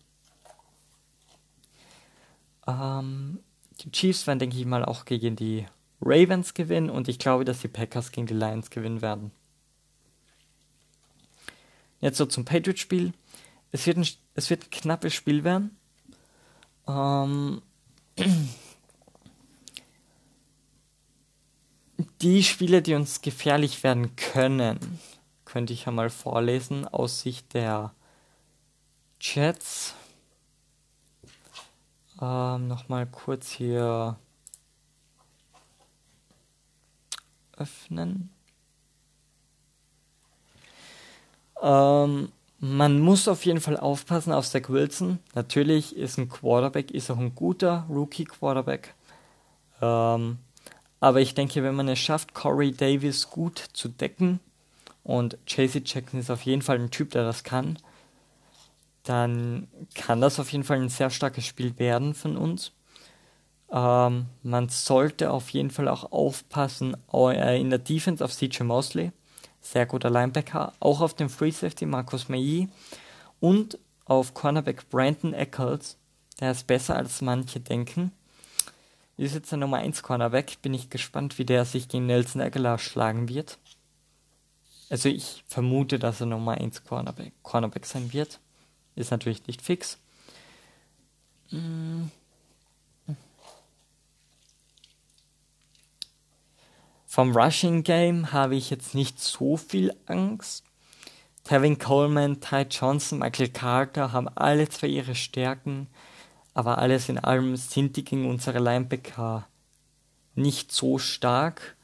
Ähm, 2.66 3.40
die 3.80 3.90
Chiefs 3.90 4.26
werden, 4.26 4.38
denke 4.38 4.58
ich 4.58 4.66
mal, 4.66 4.84
auch 4.84 5.04
gegen 5.04 5.36
die 5.36 5.66
Ravens 6.00 6.54
gewinnen 6.54 6.90
und 6.90 7.08
ich 7.08 7.18
glaube, 7.18 7.44
dass 7.44 7.60
die 7.60 7.68
Packers 7.68 8.12
gegen 8.12 8.26
die 8.26 8.34
Lions 8.34 8.70
gewinnen 8.70 9.02
werden. 9.02 9.32
Jetzt 12.00 12.18
so 12.18 12.26
zum 12.26 12.44
Patriots-Spiel. 12.44 13.12
Es 13.72 13.86
wird, 13.86 13.98
ein, 13.98 14.06
es 14.34 14.50
wird 14.50 14.64
ein 14.64 14.70
knappes 14.70 15.14
Spiel 15.14 15.44
werden. 15.44 15.76
Ähm, 16.88 17.62
die 22.22 22.42
Spiele, 22.42 22.82
die 22.82 22.94
uns 22.94 23.20
gefährlich 23.20 23.82
werden 23.82 24.16
können, 24.16 24.98
könnte 25.44 25.72
ich 25.72 25.84
ja 25.84 25.92
mal 25.92 26.10
vorlesen 26.10 26.86
aus 26.88 27.20
Sicht 27.20 27.54
der 27.54 27.94
Jets. 29.20 29.94
Ähm, 32.20 32.68
Nochmal 32.68 33.06
kurz 33.06 33.50
hier 33.50 34.18
öffnen. 37.56 38.30
Ähm, 41.62 42.30
man 42.58 43.00
muss 43.00 43.28
auf 43.28 43.44
jeden 43.46 43.60
Fall 43.60 43.76
aufpassen 43.76 44.32
auf 44.32 44.46
Zach 44.46 44.68
Wilson. 44.68 45.18
Natürlich 45.34 45.96
ist 45.96 46.18
ein 46.18 46.28
Quarterback, 46.28 46.90
ist 46.90 47.10
auch 47.10 47.18
ein 47.18 47.34
guter 47.34 47.86
Rookie-Quarterback. 47.88 48.94
Ähm, 49.80 50.38
aber 51.00 51.20
ich 51.20 51.34
denke, 51.34 51.62
wenn 51.62 51.74
man 51.74 51.88
es 51.88 51.98
schafft, 51.98 52.34
Corey 52.34 52.72
Davis 52.72 53.30
gut 53.30 53.64
zu 53.72 53.88
decken, 53.88 54.40
und 55.02 55.38
JC 55.46 55.82
Jackson 55.84 56.20
ist 56.20 56.30
auf 56.30 56.42
jeden 56.42 56.62
Fall 56.62 56.78
ein 56.78 56.90
Typ, 56.90 57.10
der 57.10 57.24
das 57.24 57.42
kann, 57.42 57.78
dann 59.04 59.68
kann 59.94 60.20
das 60.20 60.38
auf 60.38 60.52
jeden 60.52 60.64
Fall 60.64 60.80
ein 60.80 60.88
sehr 60.88 61.10
starkes 61.10 61.46
Spiel 61.46 61.78
werden 61.78 62.14
von 62.14 62.36
uns. 62.36 62.72
Ähm, 63.72 64.26
man 64.42 64.68
sollte 64.68 65.30
auf 65.30 65.50
jeden 65.50 65.70
Fall 65.70 65.88
auch 65.88 66.12
aufpassen 66.12 66.96
in 67.12 67.70
der 67.70 67.78
Defense 67.78 68.24
auf 68.24 68.32
CJ 68.32 68.64
Mosley, 68.64 69.12
sehr 69.60 69.86
guter 69.86 70.10
Linebacker, 70.10 70.72
auch 70.80 71.00
auf 71.00 71.14
dem 71.14 71.28
Free 71.28 71.50
Safety 71.50 71.86
Markus 71.86 72.28
Mei 72.28 72.68
und 73.40 73.78
auf 74.04 74.34
Cornerback 74.34 74.88
Brandon 74.88 75.34
Eccles, 75.34 75.96
der 76.40 76.52
ist 76.52 76.66
besser 76.66 76.96
als 76.96 77.20
manche 77.20 77.60
denken. 77.60 78.12
Ist 79.16 79.34
jetzt 79.34 79.50
der 79.50 79.58
Nummer 79.58 79.76
1 79.76 80.02
Cornerback, 80.02 80.62
bin 80.62 80.72
ich 80.72 80.88
gespannt, 80.88 81.38
wie 81.38 81.44
der 81.44 81.66
sich 81.66 81.88
gegen 81.88 82.06
Nelson 82.06 82.40
Aguilar 82.40 82.78
schlagen 82.78 83.28
wird. 83.28 83.58
Also 84.88 85.08
ich 85.08 85.44
vermute, 85.46 85.98
dass 85.98 86.20
er 86.20 86.26
Nummer 86.26 86.52
1 86.52 86.84
Cornerback, 86.84 87.34
Cornerback 87.42 87.84
sein 87.84 88.12
wird. 88.12 88.40
Ist 88.96 89.10
natürlich 89.10 89.46
nicht 89.46 89.62
fix. 89.62 89.98
Vom 97.12 97.36
Rushing 97.36 97.82
Game 97.82 98.30
habe 98.30 98.54
ich 98.54 98.70
jetzt 98.70 98.94
nicht 98.94 99.18
so 99.18 99.56
viel 99.56 99.92
Angst. 100.06 100.62
Tevin 101.42 101.76
Coleman, 101.76 102.40
Ty 102.40 102.66
Johnson, 102.70 103.18
Michael 103.18 103.48
Carter 103.48 104.12
haben 104.12 104.28
alle 104.28 104.68
zwar 104.68 104.88
ihre 104.88 105.16
Stärken, 105.16 105.88
aber 106.54 106.78
alles 106.78 107.08
in 107.08 107.18
allem 107.18 107.56
sind 107.56 107.96
die 107.96 108.04
gegen 108.04 108.30
unsere 108.30 108.60
Linebacker 108.60 109.48
nicht 110.36 110.70
so 110.70 110.98
stark. 110.98 111.76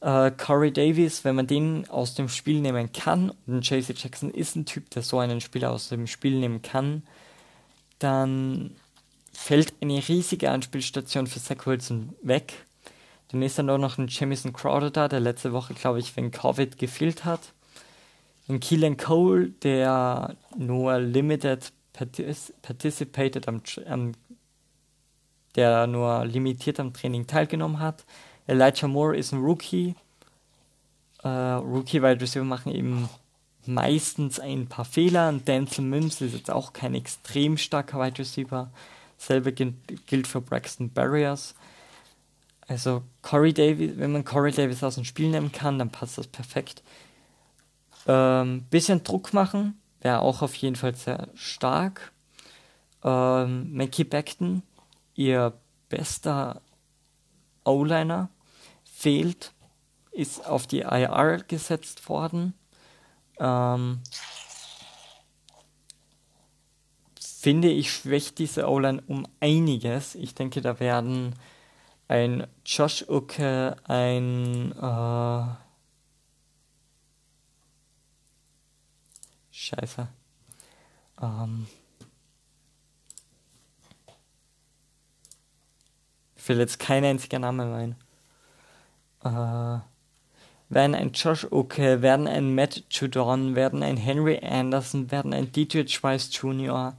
Äh, 0.00 0.30
Corey 0.30 0.72
Davis, 0.72 1.22
wenn 1.22 1.36
man 1.36 1.46
den 1.46 1.86
aus 1.90 2.14
dem 2.14 2.30
Spiel 2.30 2.62
nehmen 2.62 2.92
kann, 2.92 3.34
und 3.46 3.68
JC 3.68 3.94
Jackson 3.94 4.30
ist 4.30 4.56
ein 4.56 4.64
Typ, 4.64 4.88
der 4.88 5.02
so 5.02 5.18
einen 5.18 5.42
Spieler 5.42 5.70
aus 5.70 5.90
dem 5.90 6.06
Spiel 6.06 6.40
nehmen 6.40 6.62
kann, 6.62 7.02
dann 7.98 8.74
fällt 9.34 9.74
eine 9.82 10.08
riesige 10.08 10.50
Anspielstation 10.50 11.26
für 11.26 11.42
Zach 11.42 11.66
Wilson 11.66 12.14
weg. 12.22 12.54
Ist 13.32 13.58
dann 13.58 13.70
auch 13.70 13.78
noch 13.78 13.96
ein 13.96 14.08
Jamison 14.08 14.52
Crowder 14.52 14.90
da, 14.90 15.08
der 15.08 15.20
letzte 15.20 15.52
Woche, 15.52 15.74
glaube 15.74 16.00
ich, 16.00 16.16
wegen 16.16 16.32
Covid 16.32 16.78
gefehlt 16.78 17.24
hat. 17.24 17.52
Ein 18.48 18.58
Keelan 18.58 18.96
Cole, 18.96 19.50
der 19.62 20.34
nur 20.56 20.98
limited 20.98 21.72
partic 21.92 22.36
participated 22.62 23.46
am, 23.46 23.62
am 23.86 24.12
der 25.54 25.86
nur 25.86 26.24
limitiert 26.24 26.80
am 26.80 26.92
Training 26.92 27.26
teilgenommen 27.26 27.78
hat. 27.78 28.04
Elijah 28.46 28.88
Moore 28.88 29.16
ist 29.16 29.32
ein 29.32 29.40
Rookie. 29.40 29.94
Äh, 31.22 31.28
Rookie 31.28 32.02
Wide 32.02 32.20
Receiver 32.20 32.44
machen 32.44 32.74
eben 32.74 33.08
meistens 33.66 34.40
ein 34.40 34.66
paar 34.66 34.84
Fehler. 34.84 35.28
Und 35.28 35.46
Denzel 35.46 35.84
Mims 35.84 36.20
ist 36.20 36.34
jetzt 36.34 36.50
auch 36.50 36.72
kein 36.72 36.94
extrem 36.94 37.56
starker 37.56 38.00
Wide 38.00 38.18
Receiver. 38.18 38.70
Selbe 39.18 39.52
gilt 39.52 40.26
für 40.26 40.40
Braxton 40.40 40.90
Barriers. 40.90 41.54
Also 42.70 43.02
Corey 43.22 43.52
Davis, 43.52 43.94
wenn 43.96 44.12
man 44.12 44.24
Corey 44.24 44.52
Davis 44.52 44.84
aus 44.84 44.94
dem 44.94 45.04
Spiel 45.04 45.28
nehmen 45.28 45.50
kann, 45.50 45.80
dann 45.80 45.90
passt 45.90 46.18
das 46.18 46.28
perfekt. 46.28 46.84
Ähm, 48.06 48.62
bisschen 48.70 49.02
Druck 49.02 49.32
machen 49.32 49.74
wäre 50.00 50.20
auch 50.20 50.40
auf 50.40 50.54
jeden 50.54 50.76
Fall 50.76 50.94
sehr 50.94 51.28
stark. 51.34 52.12
Ähm, 53.02 53.74
Mackie 53.74 54.04
Beckton, 54.04 54.62
ihr 55.16 55.52
bester 55.88 56.62
O-Liner, 57.64 58.30
fehlt 58.84 59.52
ist 60.12 60.46
auf 60.46 60.68
die 60.68 60.80
IR 60.80 61.42
gesetzt 61.46 62.08
worden. 62.08 62.54
Ähm, 63.40 64.00
finde 67.20 67.68
ich, 67.68 67.92
schwächt 67.92 68.38
diese 68.38 68.68
O-Line 68.68 69.02
um 69.08 69.26
einiges. 69.40 70.14
Ich 70.14 70.36
denke, 70.36 70.60
da 70.60 70.78
werden 70.78 71.34
ein 72.10 72.48
Josh 72.66 73.04
Uke, 73.08 73.76
ein 73.84 74.72
äh, 74.72 75.44
Scheiße. 79.52 80.08
Ähm, 81.22 81.68
ich 86.34 86.48
will 86.48 86.58
jetzt 86.58 86.80
kein 86.80 87.04
einziger 87.04 87.38
Name 87.38 87.66
mein. 87.66 87.94
Äh, 89.22 89.80
werden 90.68 90.96
ein 90.96 91.12
Josh 91.12 91.44
Uke, 91.44 92.02
werden 92.02 92.26
ein 92.26 92.56
Matt 92.56 92.82
Judon, 92.90 93.54
werden 93.54 93.84
ein 93.84 93.96
Henry 93.96 94.40
Anderson, 94.42 95.12
werden 95.12 95.32
ein 95.32 95.52
Dietrich 95.52 95.94
Schweiß 95.94 96.30
Jr., 96.32 96.96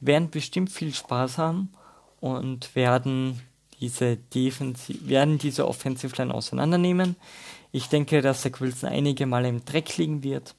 werden 0.00 0.30
bestimmt 0.30 0.70
viel 0.70 0.94
Spaß 0.94 1.36
haben 1.36 1.74
und 2.20 2.74
werden 2.74 3.42
diese 3.80 4.16
Defensive, 4.16 5.08
werden 5.08 5.38
diese 5.38 5.66
Offensive 5.66 6.16
Line 6.16 6.32
auseinandernehmen. 6.32 7.16
Ich 7.72 7.88
denke, 7.88 8.22
dass 8.22 8.42
Zach 8.42 8.60
Wilson 8.60 8.88
einige 8.88 9.26
Male 9.26 9.48
im 9.48 9.64
Dreck 9.64 9.96
liegen 9.96 10.22
wird. 10.22 10.54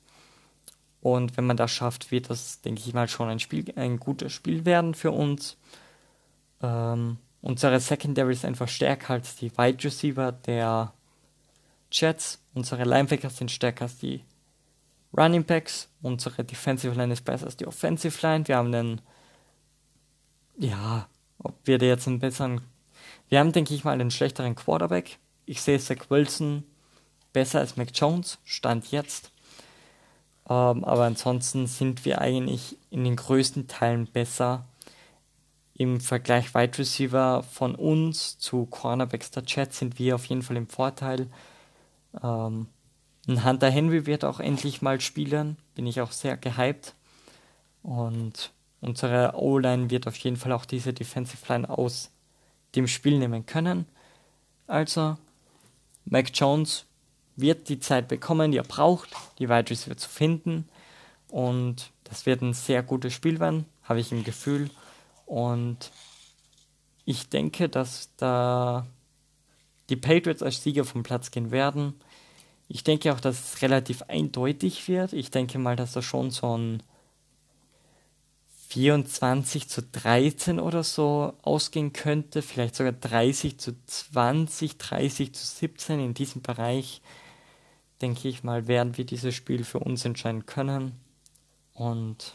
Und 1.02 1.38
wenn 1.38 1.46
man 1.46 1.58
das 1.58 1.72
schafft, 1.72 2.12
wird 2.12 2.30
das, 2.30 2.62
denke 2.62 2.82
ich 2.86 2.94
mal, 2.94 3.08
schon 3.08 3.30
ein 3.30 3.40
Spiel, 3.40 3.66
ein 3.76 4.00
gutes 4.00 4.34
Spiel 4.34 4.66
werden 4.66 4.94
für 4.94 5.12
uns. 5.12 5.58
Ähm, 6.62 7.18
unsere 7.42 7.80
Secondary 7.80 8.34
ist 8.34 8.46
einfach 8.46 8.68
stärker 8.68 9.14
als 9.14 9.36
die 9.36 9.56
Wide 9.58 9.84
Receiver 9.84 10.32
der 10.32 10.94
Jets. 11.92 12.40
Unsere 12.54 12.84
Linebacker 12.84 13.30
sind 13.30 13.52
stärker 13.52 13.84
als 13.84 13.98
die 13.98 14.24
Running 15.16 15.44
Backs. 15.44 15.90
Unsere 16.02 16.44
Defensive 16.44 16.94
Line 16.94 17.14
ist 17.14 17.24
besser 17.24 17.46
als 17.46 17.58
die 17.58 17.68
Offensive 17.68 18.26
Line. 18.26 18.48
Wir 18.48 18.58
haben 18.58 18.74
einen, 18.74 19.02
ja, 20.58 21.08
ob 21.40 21.56
wir 21.66 21.78
da 21.78 21.86
jetzt 21.86 22.08
einen 22.08 22.20
besseren, 22.20 22.62
wir 23.30 23.40
haben, 23.40 23.52
denke 23.52 23.74
ich 23.74 23.84
mal, 23.84 23.92
einen 23.92 24.12
schlechteren 24.12 24.56
Quarterback. 24.56 25.18
Ich 25.46 25.62
sehe 25.62 25.80
Zach 25.80 26.10
Wilson 26.10 26.64
besser 27.34 27.60
als 27.60 27.78
Mac 27.78 27.90
Jones, 27.94 28.40
Stand 28.44 28.92
jetzt. 28.92 29.32
Ähm, 30.50 30.84
aber 30.84 31.04
ansonsten 31.04 31.68
sind 31.68 32.06
wir 32.06 32.22
eigentlich 32.22 32.78
in 32.90 33.04
den 33.04 33.16
größten 33.16 33.68
Teilen 33.68 34.08
besser. 34.08 34.66
Im 35.74 36.00
Vergleich 36.00 36.56
Wide 36.56 36.78
Receiver 36.78 37.44
von 37.44 37.76
uns 37.76 38.40
zu 38.40 38.66
Cornerbacks 38.66 39.30
der 39.32 39.46
Chat 39.46 39.74
sind 39.74 40.00
wir 40.00 40.16
auf 40.16 40.26
jeden 40.26 40.42
Fall 40.42 40.58
im 40.58 40.68
Vorteil. 40.68 41.28
Ähm, 42.24 42.68
ein 43.28 43.44
Hunter 43.44 43.70
Henry 43.70 44.06
wird 44.06 44.24
auch 44.24 44.40
endlich 44.40 44.82
mal 44.82 45.02
spielen, 45.02 45.58
bin 45.76 45.86
ich 45.86 46.00
auch 46.02 46.12
sehr 46.12 46.38
gehypt. 46.38 46.96
Und 47.84 48.52
unsere 48.80 49.34
O-Line 49.36 49.90
wird 49.90 50.08
auf 50.08 50.16
jeden 50.18 50.38
Fall 50.38 50.54
auch 50.54 50.66
diese 50.66 50.94
Defensive 50.94 51.46
Line 51.48 51.70
aus 51.70 52.10
dem 52.76 52.88
Spiel 52.88 53.18
nehmen 53.18 53.46
können. 53.46 53.86
Also, 54.68 55.18
Mac 56.06 56.32
Jones 56.34 56.86
wird 57.36 57.70
die 57.70 57.80
Zeit 57.80 58.08
bekommen, 58.08 58.52
die 58.52 58.58
er 58.58 58.64
braucht, 58.64 59.10
die 59.40 59.50
Wide 59.50 59.70
Receiver 59.70 59.98
zu 59.98 60.10
finden. 60.10 60.68
Und 61.30 61.92
das 62.04 62.26
wird 62.26 62.42
ein 62.42 62.54
sehr 62.54 62.84
gutes 62.84 63.14
Spiel 63.14 63.40
werden, 63.40 63.66
habe 63.84 64.00
ich 64.00 64.12
im 64.12 64.24
Gefühl. 64.24 64.70
Und 65.26 65.92
ich 67.06 67.30
denke, 67.30 67.70
dass 67.70 68.10
da 68.18 68.86
die 69.90 69.96
Patriots 69.96 70.44
als 70.44 70.64
Sieger 70.64 70.86
vom 70.86 71.04
Platz 71.04 71.32
gehen 71.32 71.52
werden. 71.52 71.94
Ich 72.68 72.84
denke 72.84 73.14
auch, 73.14 73.20
dass 73.20 73.54
es 73.54 73.62
relativ 73.62 74.02
eindeutig 74.04 74.88
wird. 74.88 75.14
Ich 75.14 75.32
denke 75.32 75.60
mal, 75.60 75.76
dass 75.76 75.94
da 75.94 76.02
schon 76.02 76.32
so 76.32 76.58
ein 76.58 76.84
24 78.70 79.70
zu 79.70 79.82
13 79.82 80.60
oder 80.60 80.84
so 80.84 81.34
ausgehen 81.42 81.94
könnte. 81.94 82.42
Vielleicht 82.42 82.76
sogar 82.76 82.94
30 82.94 83.58
zu 83.60 83.76
20, 83.86 84.78
30 84.78 85.34
zu 85.34 85.46
17 85.46 86.00
in 86.00 86.14
diesem 86.14 86.42
Bereich 86.42 87.02
denke 88.02 88.28
ich 88.28 88.44
mal, 88.44 88.68
werden 88.68 88.98
wir 88.98 89.06
dieses 89.06 89.36
Spiel 89.36 89.64
für 89.64 89.80
uns 89.80 90.06
entscheiden 90.06 90.46
können. 90.46 91.00
Und 91.74 92.34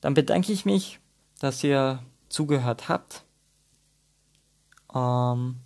dann 0.00 0.14
bedanke 0.14 0.52
ich 0.52 0.64
mich, 0.64 0.98
dass 1.38 1.62
ihr 1.64 2.02
zugehört 2.28 2.88
habt. 2.88 3.24
Ähm, 4.94 5.56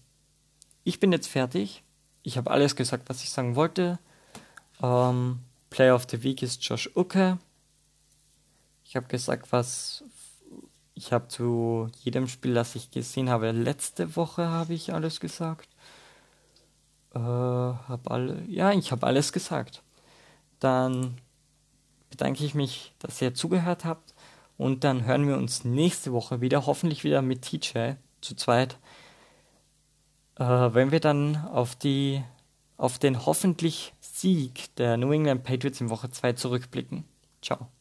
ich 0.82 1.00
bin 1.00 1.12
jetzt 1.12 1.28
fertig. 1.28 1.82
Ich 2.22 2.36
habe 2.36 2.50
alles 2.50 2.76
gesagt, 2.76 3.08
was 3.08 3.22
ich 3.22 3.30
sagen 3.30 3.56
wollte. 3.56 3.98
Ähm, 4.82 5.40
Player 5.70 5.94
of 5.94 6.06
the 6.10 6.22
Week 6.22 6.42
ist 6.42 6.64
Josh 6.64 6.90
Ucke. 6.94 7.38
Ich 8.94 8.96
habe 8.96 9.08
gesagt, 9.08 9.50
was 9.50 10.04
ich 10.94 11.12
habe 11.12 11.26
zu 11.26 11.88
jedem 12.04 12.28
Spiel, 12.28 12.54
das 12.54 12.76
ich 12.76 12.92
gesehen 12.92 13.28
habe, 13.28 13.50
letzte 13.50 14.14
Woche 14.14 14.46
habe 14.46 14.72
ich 14.72 14.94
alles 14.94 15.18
gesagt. 15.18 15.68
Äh, 17.12 17.18
hab 17.18 18.08
alle, 18.08 18.44
ja, 18.46 18.70
ich 18.70 18.92
habe 18.92 19.04
alles 19.04 19.32
gesagt. 19.32 19.82
Dann 20.60 21.16
bedanke 22.08 22.44
ich 22.44 22.54
mich, 22.54 22.94
dass 23.00 23.20
ihr 23.20 23.34
zugehört 23.34 23.84
habt. 23.84 24.14
Und 24.58 24.84
dann 24.84 25.04
hören 25.04 25.26
wir 25.26 25.38
uns 25.38 25.64
nächste 25.64 26.12
Woche 26.12 26.40
wieder, 26.40 26.64
hoffentlich 26.64 27.02
wieder 27.02 27.20
mit 27.20 27.42
TJ 27.42 27.94
zu 28.20 28.36
zweit. 28.36 28.78
Äh, 30.36 30.44
wenn 30.44 30.92
wir 30.92 31.00
dann 31.00 31.36
auf 31.48 31.74
die, 31.74 32.22
auf 32.76 33.00
den 33.00 33.26
hoffentlich 33.26 33.92
Sieg 33.98 34.72
der 34.76 34.96
New 34.96 35.10
England 35.10 35.42
Patriots 35.42 35.80
in 35.80 35.90
Woche 35.90 36.12
2 36.12 36.34
zurückblicken. 36.34 37.02
Ciao. 37.42 37.73